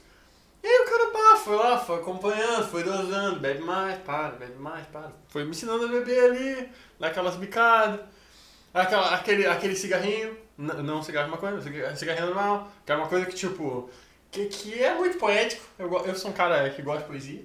[0.66, 4.58] E aí o cara, pá, foi lá, foi acompanhando, foi dosando, bebe mais, para, bebe
[4.58, 5.12] mais, para.
[5.28, 8.00] Foi me ensinando a beber ali, naquelas bicadas,
[8.74, 13.26] aquela, aquele, aquele cigarrinho, não cigarro de maconha, cigarro- cigarrinho normal, que é uma coisa
[13.26, 13.88] que, tipo,
[14.32, 15.62] que, que é muito poético.
[15.78, 17.44] Eu, eu sou um cara que gosta de poesia.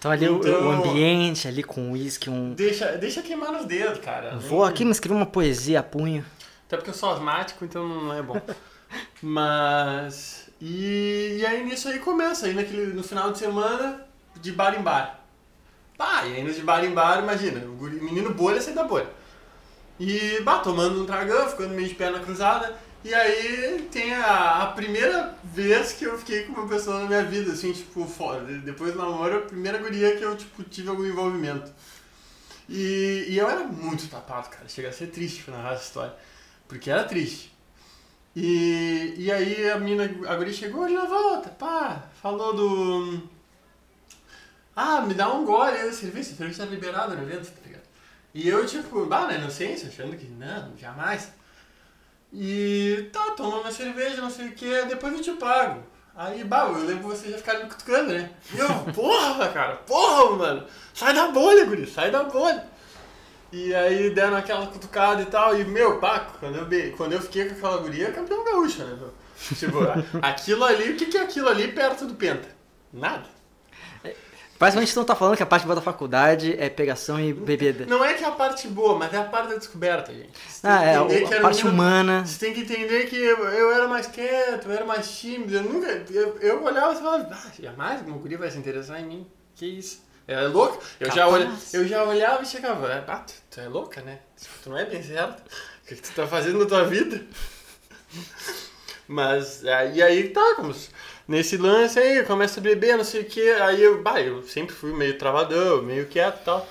[0.00, 2.52] Então ali o- Então- o ambiente, ali com uísque, um...
[2.54, 4.36] Deixa, deixa queimar nos dedos, cara.
[4.38, 6.24] Vou aqui me escrever uma poesia a punho.
[6.66, 8.40] Até porque eu sou asmático, então não é bom.
[9.22, 10.39] Mas.
[10.60, 14.06] E, e aí nisso aí começa, aí naquele, no final de semana,
[14.40, 15.20] de bar em bar.
[15.98, 19.08] Pá, e aí de bar em bar, imagina, o menino bolha sai da bolha.
[19.98, 22.76] E, bah, tomando um tragão, ficando meio de perna cruzada.
[23.04, 27.24] E aí tem a, a primeira vez que eu fiquei com uma pessoa na minha
[27.24, 28.44] vida, assim, tipo, fora.
[28.44, 31.70] De- Depois do namoro, a primeira guria que eu, tipo, tive algum envolvimento.
[32.68, 34.68] E, e eu era muito tapado, cara.
[34.68, 36.14] Chega a ser triste narrar essa história.
[36.68, 37.52] Porque era triste.
[38.34, 43.28] E, e aí a mina, a guria chegou na volta, pá, falou do.
[44.74, 47.60] Ah, me dá um gole aí da cerveja, a cerveja tá liberada no evento, tá
[47.66, 47.82] ligado?
[48.32, 51.32] E eu, tipo, bah, na inocência, achando que não, jamais.
[52.32, 55.82] E tá, toma uma cerveja, não sei o que, depois eu te pago.
[56.14, 58.30] Aí, bah, eu lembro você já ficar me cutucando, né?
[58.54, 62.69] E eu, porra, cara, porra, mano, sai da bolha, guri, sai da bolha.
[63.52, 67.46] E aí deram aquela cutucada e tal, e meu, pá, quando eu, quando eu fiquei
[67.46, 68.96] com aquela guria, campeão gaúcho, né?
[68.98, 69.12] meu?
[69.56, 72.48] Tipo, a- aquilo ali, o que, que é aquilo ali perto do Penta?
[72.92, 73.24] Nada.
[74.58, 77.86] Basicamente, tu não tá falando que a parte boa da faculdade é pegação e bebida.
[77.86, 80.32] Não é que é a parte boa, mas é a parte da descoberta, gente.
[80.46, 82.26] Você Ah, é, a que era parte menino- humana.
[82.26, 85.62] Você tem que entender que eu, eu era mais quieto, eu era mais tímido, eu
[85.62, 85.86] nunca.
[86.10, 89.26] Eu, eu olhava e falava, ah, jamais uma guria vai se interessar em mim.
[89.56, 90.02] Que isso?
[90.32, 90.78] Ela é louca?
[91.00, 94.20] Eu já, olha, eu já olhava e chegava, ah, tu, tu é louca, né?
[94.62, 95.40] Tu não é bem certo.
[95.82, 97.24] O que, que tu tá fazendo na tua vida?
[99.06, 100.90] Mas, e aí tá, como se-
[101.26, 104.74] nesse lance aí, começa a beber, não sei o que, aí eu, bah, eu sempre
[104.74, 106.68] fui meio travadão, meio quieto e tal.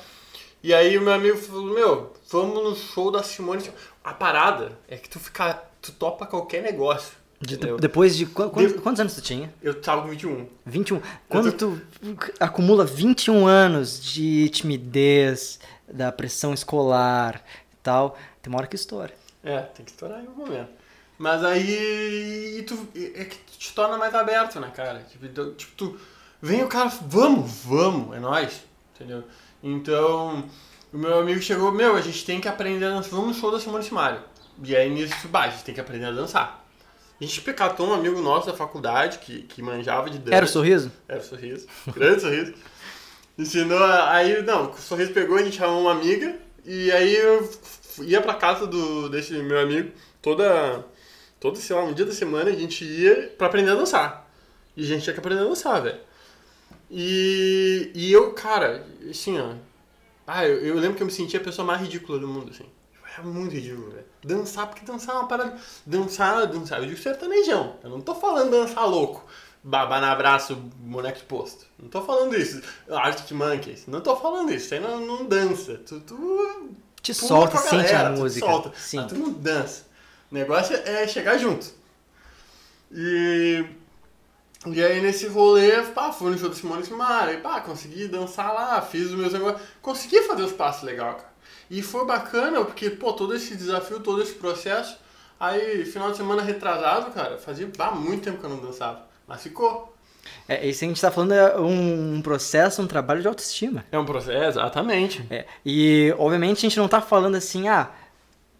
[0.63, 3.69] E aí o meu amigo falou, meu, vamos no show da Simone.
[4.03, 7.13] A parada é que tu fica, tu topa qualquer negócio.
[7.41, 8.25] De- depois de.
[8.25, 9.53] qu- quantos, De- quantos anos tu tinha?
[9.61, 10.47] Eu tava com 21.
[10.65, 11.01] 21.
[11.27, 11.81] Quando tu
[12.39, 15.59] acumula 21 anos de timidez,
[15.91, 19.13] da pressão escolar e tal, tem uma hora que estoura.
[19.43, 20.69] É, tem que estourar em algum momento.
[21.17, 24.99] Mas aí e tu, é que te torna mais aberto, né, cara?
[25.09, 25.97] Tipo, então, tipo, tu
[26.41, 28.61] vem o cara, vamos, vamos, é nóis,
[28.95, 29.23] entendeu?
[29.61, 30.45] Então,
[30.93, 33.51] o meu amigo chegou, meu, a gente tem que aprender a dançar, vamos no show
[33.51, 34.23] da Simone Simaria.
[34.63, 36.65] E aí nisso, bah, a gente tem que aprender a dançar.
[37.19, 40.35] A gente pecatou um amigo nosso da faculdade que, que manjava de dança.
[40.35, 40.91] Era o sorriso?
[41.07, 41.67] Era o sorriso.
[41.93, 42.53] Grande sorriso.
[43.37, 43.83] Ensinou.
[43.83, 46.37] Aí, não, o sorriso pegou, a gente chamou uma amiga.
[46.65, 47.49] E aí eu
[48.03, 49.91] ia pra casa do, desse meu amigo
[50.21, 50.85] toda.
[51.41, 54.29] Todo, sei lá, um dia da semana a gente ia pra aprender a dançar.
[54.75, 55.99] E a gente tinha que aprender a dançar, velho.
[56.89, 59.53] E, e eu, cara, assim, ó.
[60.25, 62.65] Ah, eu, eu lembro que eu me sentia a pessoa mais ridícula do mundo, assim.
[63.17, 64.05] É muito ridículo, velho.
[64.23, 65.57] Dançar, porque dançar é uma parada.
[65.85, 66.79] Dançar, dançar.
[66.79, 67.75] Eu digo sertanejão.
[67.83, 69.25] Eu não tô falando dançar louco.
[69.63, 71.65] Babar no abraço, boneco posto.
[71.77, 72.61] Não tô falando isso.
[72.89, 73.87] Arctic Monkeys.
[73.87, 74.73] Não tô falando isso.
[74.73, 75.75] Aí não, não dança.
[75.85, 76.69] Tu, tu
[77.01, 78.45] Te solta, a sente galera, a tu música.
[78.45, 78.71] Solta.
[78.77, 78.97] Sim.
[78.97, 79.83] Mas tu não dança.
[80.31, 81.67] O negócio é chegar junto.
[82.91, 83.65] E.
[84.65, 88.53] E aí nesse rolê, pá, fui no show do Simone Simara, e pá, consegui dançar
[88.53, 91.28] lá, fiz os meus negócios, consegui fazer os passos legal, cara.
[91.69, 94.97] E foi bacana, porque, pô, todo esse desafio, todo esse processo,
[95.39, 99.43] aí final de semana retrasado, cara, fazia pá, muito tempo que eu não dançava, mas
[99.43, 99.95] ficou.
[100.47, 103.85] É, isso que a gente tá falando é um, um processo, um trabalho de autoestima.
[103.91, 105.25] É um processo, exatamente.
[105.29, 107.89] É, e, obviamente, a gente não tá falando assim, ah,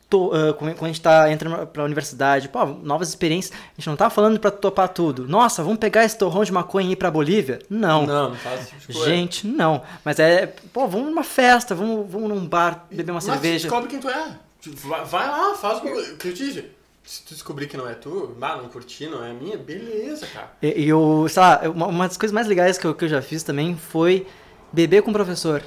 [0.10, 3.95] tô, ah, quando a gente tá entrando pra universidade, pô, novas experiências, a gente não
[3.95, 5.28] tá falando pra topar tudo.
[5.28, 7.60] Nossa, vamos pegar esse torrão de maconha e ir pra Bolívia?
[7.70, 8.05] Não.
[8.05, 9.05] Não, não faz esse tipo.
[9.05, 9.84] Gente, não.
[10.03, 13.68] Mas é, pô, vamos numa festa, vamos, vamos num bar, beber uma Mas cerveja.
[13.68, 14.36] descobre quem tu é.
[14.60, 16.66] Tipo, Vai, lá, faz o que eu te disse.
[17.03, 20.51] Se tu descobrir que não é tu, bah, não curti, não é minha, beleza, cara.
[20.62, 23.10] E, e eu, sei lá, uma, uma das coisas mais legais que eu, que eu
[23.10, 24.28] já fiz também foi
[24.72, 25.64] beber com o professor.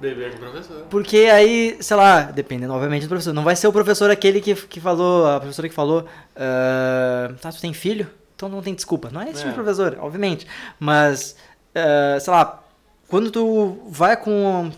[0.00, 0.82] Beber com o professor.
[0.90, 3.32] Porque aí, sei lá, dependendo, obviamente, do professor.
[3.32, 7.50] Não vai ser o professor aquele que, que falou, a professora que falou, ah, tá,
[7.50, 8.06] tu tem filho?
[8.34, 9.08] Então não tem desculpa.
[9.10, 9.50] Não é esse tipo É.
[9.50, 10.46] de professor, obviamente.
[10.78, 11.36] Mas,
[11.74, 12.62] ah, sei lá,
[13.08, 14.70] quando tu vai com,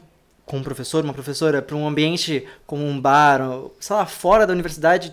[0.46, 4.46] com um professor, uma professora, pra um ambiente como um bar, ou, sei lá, fora
[4.46, 5.12] da universidade,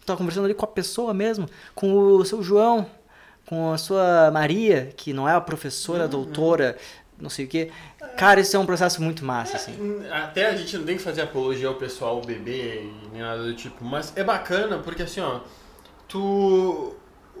[0.00, 2.86] tu tá conversando ali com a pessoa mesmo, com o seu João,
[3.46, 6.10] com a sua Maria, que não é a professora, Uhum.
[6.10, 6.76] doutora,
[7.18, 7.70] não sei o quê.
[8.16, 9.74] Cara, isso é um processo muito massa, assim.
[10.10, 13.54] Até a gente não tem que fazer apologia ao pessoal beber e nem nada do
[13.54, 15.40] tipo, mas é bacana porque assim, ó,
[16.08, 16.94] tu.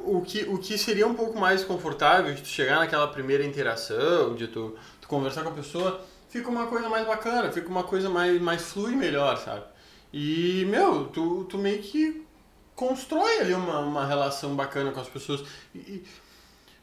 [0.04, 4.36] O que, o que seria um pouco mais confortável de tu chegar naquela primeira interação,
[4.36, 8.08] de tu, tu conversar com a pessoa, fica uma coisa mais bacana, fica uma coisa
[8.08, 9.64] mais, mais flui melhor, sabe?
[10.12, 12.24] E, meu, tu, tu meio que
[12.74, 15.42] constrói ali uma, uma relação bacana com as pessoas.
[15.74, 16.04] E,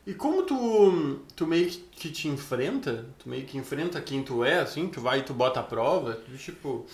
[0.05, 4.59] e, como tu, tu meio que, te enfrenta, tu meio que enfrenta quem tu é,
[4.59, 6.85] assim, tu vai e tu bota a prova, tu, tipo...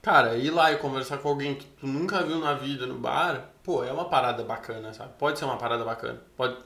[0.00, 3.50] Cara, ir lá e conversar com alguém que tu nunca viu na vida no bar,
[3.62, 5.12] pô, é uma parada bacana, sabe?
[5.18, 6.22] Pode ser uma parada bacana.
[6.36, 6.56] Pode,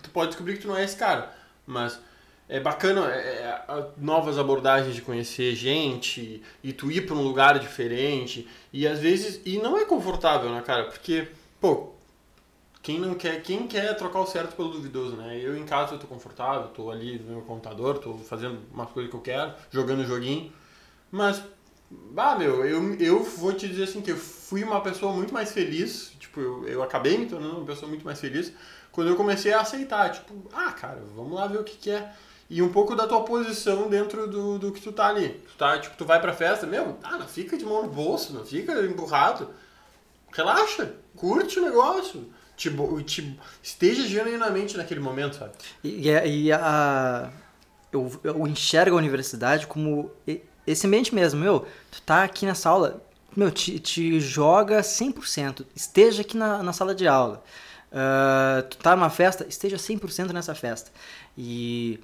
[0.00, 1.34] tu pode descobrir que tu não é esse cara,
[1.66, 2.00] mas
[2.48, 7.58] é bacana é, é, novas abordagens de conhecer gente e tu ir pra um lugar
[7.58, 10.84] diferente e às vezes e não é confortável, né, cara?
[10.84, 11.28] Porque,
[11.60, 11.91] pô,
[12.82, 15.38] quem não quer, quem quer trocar o certo pelo duvidoso, né?
[15.40, 19.10] Eu em casa eu tô confortável, tô ali no meu computador, tô fazendo umas coisas
[19.10, 20.52] que eu quero, jogando joguinho,
[21.10, 21.42] mas
[21.90, 25.52] bah, meu, eu, eu vou te dizer assim que eu fui uma pessoa muito mais
[25.52, 28.52] feliz, tipo, eu, eu acabei me tornando uma pessoa muito mais feliz
[28.90, 32.12] quando eu comecei a aceitar, tipo, ah, cara, vamos lá ver o que que é.
[32.50, 35.30] E um pouco da tua posição dentro do, do que tu tá ali.
[35.30, 38.34] Tu tá, tipo, tu vai pra festa, meu, ah, não fica de mão no bolso,
[38.34, 39.48] não fica emburrado.
[40.30, 42.30] Relaxa, curte o negócio.
[42.56, 42.70] Te,
[43.04, 45.52] te, esteja genuinamente naquele momento, sabe?
[45.82, 47.30] E, a- e a.
[47.92, 50.10] Eu, eu enxergo a universidade como
[50.66, 51.66] esse ambiente mesmo, meu.
[51.90, 53.02] Tu tá aqui nessa aula,
[53.36, 55.66] meu, te, te joga 100%.
[55.74, 57.42] Esteja aqui na, na sala de aula.
[57.92, 60.90] Ah, tu tá numa festa, esteja 100% nessa festa.
[61.36, 62.00] E.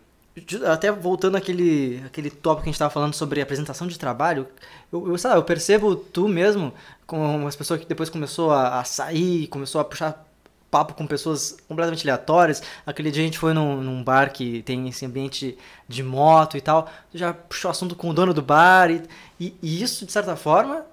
[0.70, 4.46] Até voltando àquele, àquele tópico que a gente estava falando sobre apresentação de trabalho,
[4.92, 6.72] eu, eu, sei lá, eu percebo tu mesmo,
[7.08, 10.27] com as pessoas que depois começou a, a sair, começou a puxar
[10.70, 12.62] papo com pessoas completamente aleatórias.
[12.86, 15.56] Aquele dia a gente foi num, num bar que tem esse ambiente
[15.88, 16.88] de moto e tal.
[17.14, 18.90] Já puxou assunto com o dono do bar.
[18.90, 19.02] E,
[19.40, 20.84] e, e isso, de certa forma,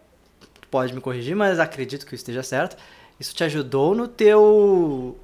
[0.72, 2.78] pode me corrigir, mas acredito que isso esteja certo.
[3.20, 5.18] Isso te ajudou no teu,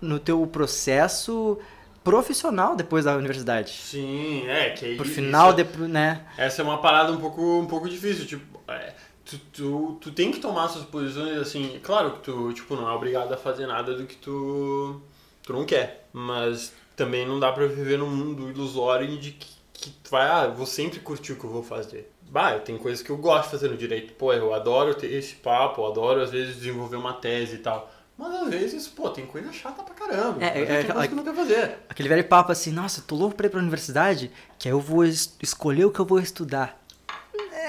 [0.00, 1.58] no teu processo
[2.02, 3.70] profissional depois da universidade.
[3.72, 4.96] Sim, é, que aí.
[4.96, 6.22] Por final, isso- de, né?
[6.36, 8.94] Essa é uma parada um pouco, um pouco difícil, tipo, é,
[9.30, 12.92] tu, tu, tu tem que tomar suas posições assim, claro que tu, tipo, não é
[12.92, 15.00] obrigado a fazer nada do que tu,
[15.42, 19.90] tu não quer, mas também não dá pra viver num mundo ilusório de que, que
[19.90, 22.10] tu vai, ah, eu vou sempre curtir o que eu vou fazer.
[22.30, 25.34] Bah, tem coisas que eu gosto de fazer no direito, pô, eu adoro ter esse
[25.36, 29.26] papo, eu adoro às vezes desenvolver uma tese e tal, mas às vezes, pô, tem
[29.26, 31.78] coisa chata pra caramba, É, é, é, que não quero fazer.
[31.88, 35.04] Aquele velho papo assim, nossa, tô louco pra ir pra universidade, que aí eu vou
[35.04, 36.79] es- escolher o que eu vou estudar.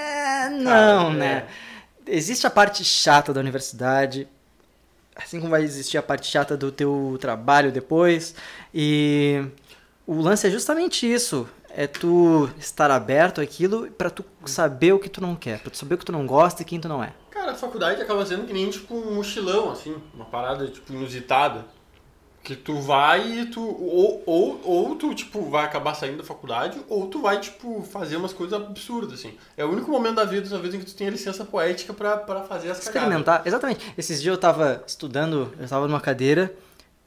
[0.02, 1.46] É, não, Cara, né?
[2.06, 4.26] Existe a parte chata da universidade,
[5.14, 8.34] assim como vai existir a parte chata do teu trabalho depois,
[8.74, 9.44] e
[10.06, 15.08] o lance é justamente isso, é tu estar aberto àquilo pra tu saber o que
[15.08, 17.02] tu não quer, pra tu saber o que tu não gosta e quem tu não
[17.02, 17.12] é.
[17.30, 21.64] Cara, a faculdade acaba sendo que nem tipo um mochilão, assim, uma parada tipo inusitada.
[22.42, 23.60] Que tu vai e tu.
[23.60, 28.16] Ou, ou, ou tu, tipo, vai acabar saindo da faculdade, ou tu vai, tipo, fazer
[28.16, 29.34] umas coisas absurdas, assim.
[29.56, 32.18] É o único momento da vida, talvez, em que tu tenha licença poética pra
[32.48, 32.86] fazer as cagadas.
[32.86, 33.94] Experimentar, exatamente.
[33.96, 36.52] Esses dias eu tava estudando, eu tava numa cadeira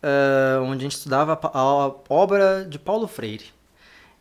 [0.05, 1.63] ah, onde a gente estudava a
[2.09, 3.45] obra de Paulo Freire.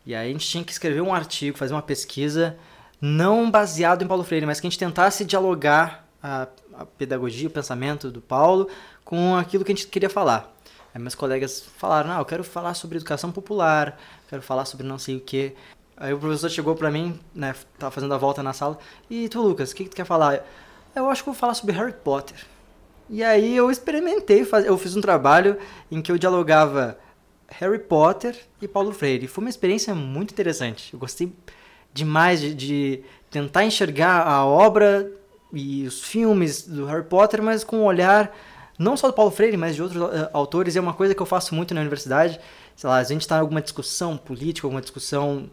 [0.03, 2.57] E aí a gente tinha que escrever um artigo, fazer uma pesquisa,
[2.99, 7.51] não baseado em Paulo Freire, mas que a gente tentasse dialogar a, a pedagogia, o
[7.51, 8.67] pensamento do Paulo
[9.03, 10.51] com aquilo que a gente queria falar.
[10.95, 14.97] Aí meus colegas falaram, não, eu quero falar sobre educação popular, quero falar sobre não
[14.97, 15.53] sei o quê.
[15.97, 18.79] Aí o professor chegou pra mim, né, tava fazendo a volta na sala,
[19.09, 20.45] e tu, Lucas, o que, que tu quer falar?
[20.95, 22.37] Eu acho que vou falar sobre Harry Potter.
[23.09, 25.57] E aí eu experimentei, eu fiz um trabalho
[25.91, 26.97] em que eu dialogava
[27.49, 29.27] Harry Potter e Paulo Freire.
[29.27, 30.93] Foi uma experiência muito interessante.
[30.93, 31.29] Eu gostei
[31.93, 35.11] demais de, de tentar enxergar a obra
[35.51, 38.33] e os filmes do Harry Potter, mas com um olhar
[38.77, 40.75] não só do Paulo Freire, mas de outros eh, autores.
[40.75, 42.39] É uma coisa que eu faço muito na universidade.
[42.75, 45.49] Sei lá, a gente está em alguma discussão política, alguma discussão,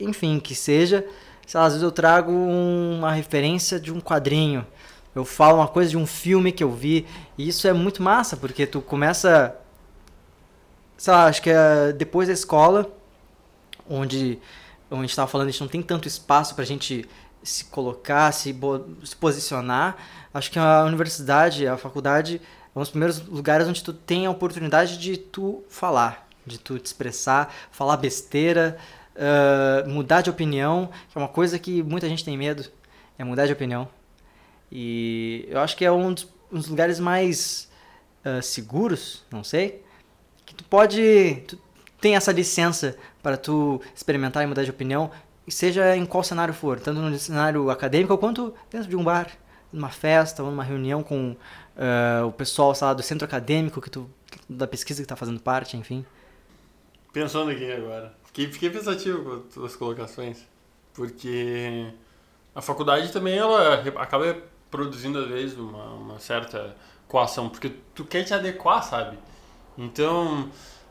[0.00, 1.06] enfim, que seja.
[1.46, 4.66] Sei lá, às vezes eu trago uma referência de um quadrinho.
[5.14, 7.06] Eu falo uma coisa de um filme que eu vi.
[7.36, 9.54] E isso é muito massa, porque tu começa.
[10.96, 12.90] Sei lá, acho que é depois da escola,
[13.88, 14.38] onde
[14.88, 17.08] como a gente estava falando, a gente não tem tanto espaço para a gente
[17.48, 18.54] se colocar, se,
[19.04, 19.96] se posicionar.
[20.32, 22.40] Acho que a universidade, a faculdade,
[22.74, 26.78] é um dos primeiros lugares onde tu tem a oportunidade de tu falar, de tu
[26.78, 28.76] te expressar, falar besteira,
[29.16, 32.64] uh, mudar de opinião, que é uma coisa que muita gente tem medo,
[33.18, 33.88] é mudar de opinião.
[34.70, 37.70] E eu acho que é um dos, um dos lugares mais
[38.24, 39.82] uh, seguros, não sei,
[40.44, 41.58] que tu pode, tu
[42.00, 45.10] tem essa licença para tu experimentar e mudar de opinião,
[45.48, 49.30] seja em qual cenário for, tanto no cenário acadêmico quanto dentro de um bar,
[49.72, 54.10] numa festa ou numa reunião com uh, o pessoal lá, do centro acadêmico que tu,
[54.48, 56.04] da pesquisa que está fazendo parte, enfim.
[57.12, 60.44] Pensando aqui agora, fiquei, fiquei pensativo com as tuas colocações,
[60.92, 61.86] porque
[62.54, 64.36] a faculdade também ela acaba
[64.70, 66.76] produzindo às vezes uma, uma certa
[67.08, 69.18] coação, porque tu quer te adequar, sabe?
[69.78, 70.50] Então,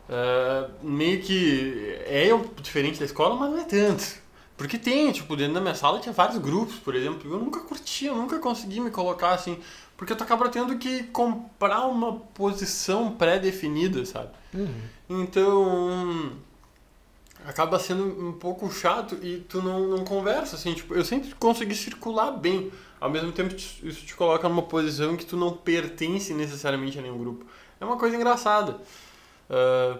[0.10, 2.30] uh, meio que é
[2.62, 4.24] diferente da escola, mas não é tanto.
[4.58, 7.32] Porque tem, tipo, dentro da minha sala tinha vários grupos, por exemplo.
[7.32, 9.60] Eu nunca curti, eu nunca consegui me colocar assim.
[9.97, 14.30] Porque tu acaba tendo que comprar uma posição pré-definida, sabe?
[14.53, 14.82] Uhum.
[15.10, 16.32] Então.
[17.45, 20.74] Acaba sendo um pouco chato e tu não, não conversa, assim.
[20.74, 22.72] Tipo, eu sempre consegui circular bem.
[22.99, 27.18] Ao mesmo tempo, isso te coloca numa posição que tu não pertence necessariamente a nenhum
[27.18, 27.45] grupo.
[27.80, 28.80] É uma coisa engraçada.
[29.49, 29.99] Uh,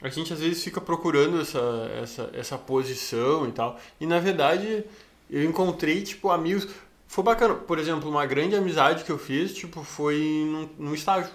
[0.00, 3.78] a gente às vezes fica procurando essa, essa, essa posição e tal.
[4.00, 4.84] E na verdade,
[5.30, 6.68] eu encontrei, tipo, amigos.
[7.06, 7.54] Foi bacana.
[7.54, 11.30] Por exemplo, uma grande amizade que eu fiz, tipo, foi num, num estágio.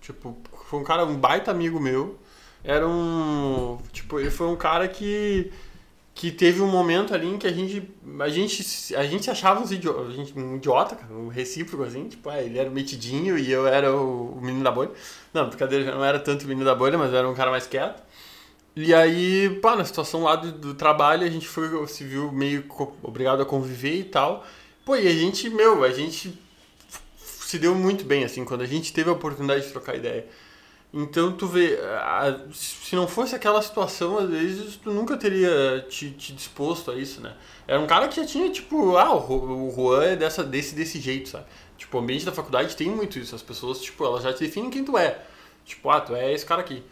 [0.00, 0.36] Tipo,
[0.66, 2.18] foi um cara, um baita amigo meu.
[2.64, 3.78] Era um.
[3.92, 5.52] Tipo, ele foi um cara que
[6.14, 7.82] que teve um momento ali em que a gente
[8.20, 12.08] a gente a gente achava uns idiota, a gente, um idiota, cara, um recíproco assim,
[12.08, 14.90] tipo, ah, ele era o metidinho e eu era o, o, menino da bolha.
[15.32, 17.50] Não, brincadeira, eu não era tanto o menino da bolha, mas eu era um cara
[17.50, 18.02] mais quieto.
[18.74, 22.64] E aí, pá, na situação lá do, do trabalho, a gente foi se viu meio
[23.02, 24.44] obrigado a conviver e tal.
[24.84, 26.38] Pô, e a gente, meu, a gente
[27.18, 30.26] se deu muito bem assim quando a gente teve a oportunidade de trocar ideia.
[30.94, 31.78] Então tu vê,
[32.52, 37.22] se não fosse aquela situação, às vezes tu nunca teria te, te disposto a isso,
[37.22, 37.34] né?
[37.66, 41.30] Era um cara que já tinha, tipo, ah, o Juan é dessa, desse, desse jeito,
[41.30, 41.46] sabe?
[41.78, 43.34] Tipo, o ambiente da faculdade tem muito isso.
[43.34, 45.18] As pessoas, tipo, elas já te definem quem tu é.
[45.64, 46.82] Tipo, ah, tu é esse cara aqui.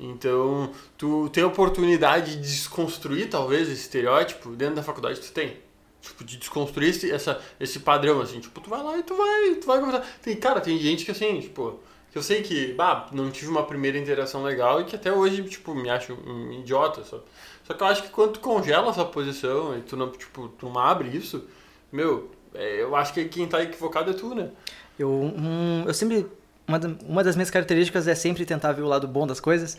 [0.00, 5.58] Então, tu tem a oportunidade de desconstruir, talvez, esse estereótipo dentro da faculdade tu tem.
[6.00, 8.40] Tipo, de desconstruir esse, essa, esse padrão, assim.
[8.40, 10.06] Tipo, tu vai lá e tu vai, tu vai conversar.
[10.22, 11.78] Tem, cara, tem gente que, assim, tipo
[12.12, 15.42] que eu sei que, bah, não tive uma primeira interação legal e que até hoje,
[15.44, 17.24] tipo, me acho um idiota, só.
[17.64, 20.68] Só que eu acho que quando tu congela essa posição e tu não, tipo, tu
[20.68, 21.44] não abre isso,
[21.90, 24.50] meu, é, eu acho que quem tá equivocado é tu, né?
[24.98, 26.26] Eu, um, eu sempre,
[26.68, 29.78] uma, uma das minhas características é sempre tentar ver o lado bom das coisas.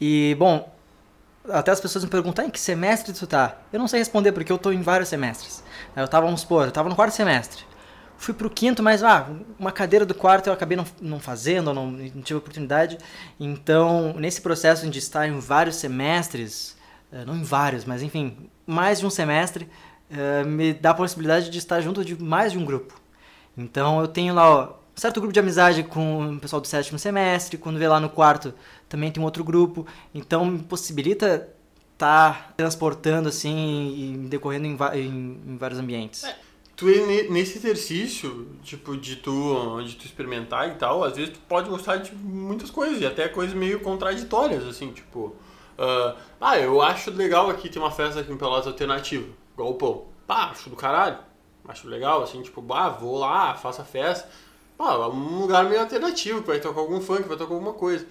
[0.00, 0.72] E, bom,
[1.48, 3.58] até as pessoas me perguntam, em que semestre tu tá?
[3.72, 5.64] Eu não sei responder porque eu tô em vários semestres.
[5.96, 7.71] Eu tava, vamos supor, eu tava no quarto semestre.
[8.22, 11.90] Fui pro quinto, mas ah, uma cadeira do quarto eu acabei não, não fazendo, não,
[11.90, 12.96] não tive oportunidade.
[13.38, 16.76] Então, nesse processo de estar em vários semestres,
[17.12, 19.68] eh, não em vários, mas enfim, mais de um semestre,
[20.08, 22.94] eh, me dá a possibilidade de estar junto de mais de um grupo.
[23.58, 27.00] Então, eu tenho lá ó, um certo grupo de amizade com o pessoal do sétimo
[27.00, 28.54] semestre, quando vê lá no quarto
[28.88, 29.84] também tem um outro grupo.
[30.14, 31.48] Então, me possibilita
[31.92, 36.22] estar tá transportando assim e decorrendo em, em, em vários ambientes.
[36.22, 36.51] É
[36.82, 41.70] tu nesse exercício, tipo, de tu, de tu experimentar e tal, às vezes tu pode
[41.70, 45.26] gostar de muitas coisas, e até coisas meio contraditórias, assim, tipo,
[45.78, 49.74] uh, ah, eu acho legal aqui ter uma festa aqui em Pelotas alternativa, igual o
[49.74, 50.06] pão.
[50.26, 51.18] Pá, acho do caralho,
[51.68, 54.28] acho legal, assim, tipo, ah, vou lá, faço a festa.
[54.76, 58.04] Pá, um lugar meio alternativo, que vai tocar algum funk, vai tocar alguma coisa.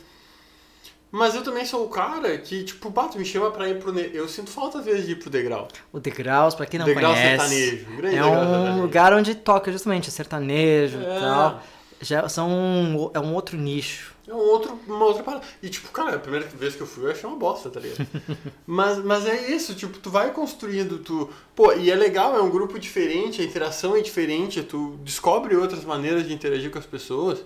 [1.11, 3.91] Mas eu também sou o cara que, tipo, bato, me chama pra ir pro.
[3.91, 4.09] Ne...
[4.13, 5.67] Eu sinto falta às vezes de ir pro Degraus.
[5.91, 7.49] O Degraus, pra quem não Degrau conhece.
[7.49, 8.81] Sertanejo, grande é um sertanejo.
[8.81, 11.01] lugar onde toca justamente sertanejo é.
[11.01, 11.63] e tal.
[11.99, 14.15] Já são um, é um outro nicho.
[14.27, 15.43] É um outro, uma outra parada.
[15.61, 18.07] E, tipo, cara, a primeira vez que eu fui eu achei uma bosta, tá ligado?
[18.65, 21.29] mas, mas é isso, tipo, tu vai construindo, tu.
[21.53, 25.83] Pô, e é legal, é um grupo diferente, a interação é diferente, tu descobre outras
[25.83, 27.43] maneiras de interagir com as pessoas.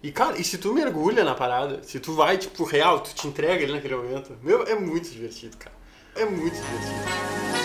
[0.00, 3.26] E, cara, e se tu mergulha na parada, se tu vai, tipo, real, tu te
[3.26, 5.74] entrega ali naquele momento, meu, é muito divertido, cara.
[6.14, 7.58] É muito divertido.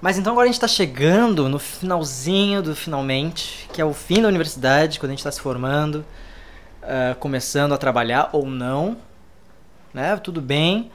[0.00, 4.22] Mas então agora a gente está chegando no finalzinho do finalmente, que é o fim
[4.22, 5.96] da universidade, quando a gente está se formando,
[6.82, 8.96] uh, começando a trabalhar ou não,
[9.92, 10.16] né?
[10.16, 10.90] Tudo bem.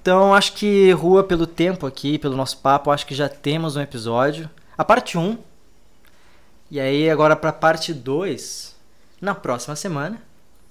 [0.00, 3.80] Então acho que, Rua, pelo tempo aqui, pelo nosso papo, acho que já temos um
[3.82, 4.48] episódio.
[4.76, 5.47] A parte 1
[6.70, 8.76] e aí, agora para parte 2,
[9.20, 10.22] na próxima semana,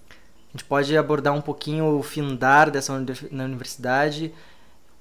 [0.09, 2.93] a gente pode abordar um pouquinho o findar dessa
[3.31, 4.33] na universidade,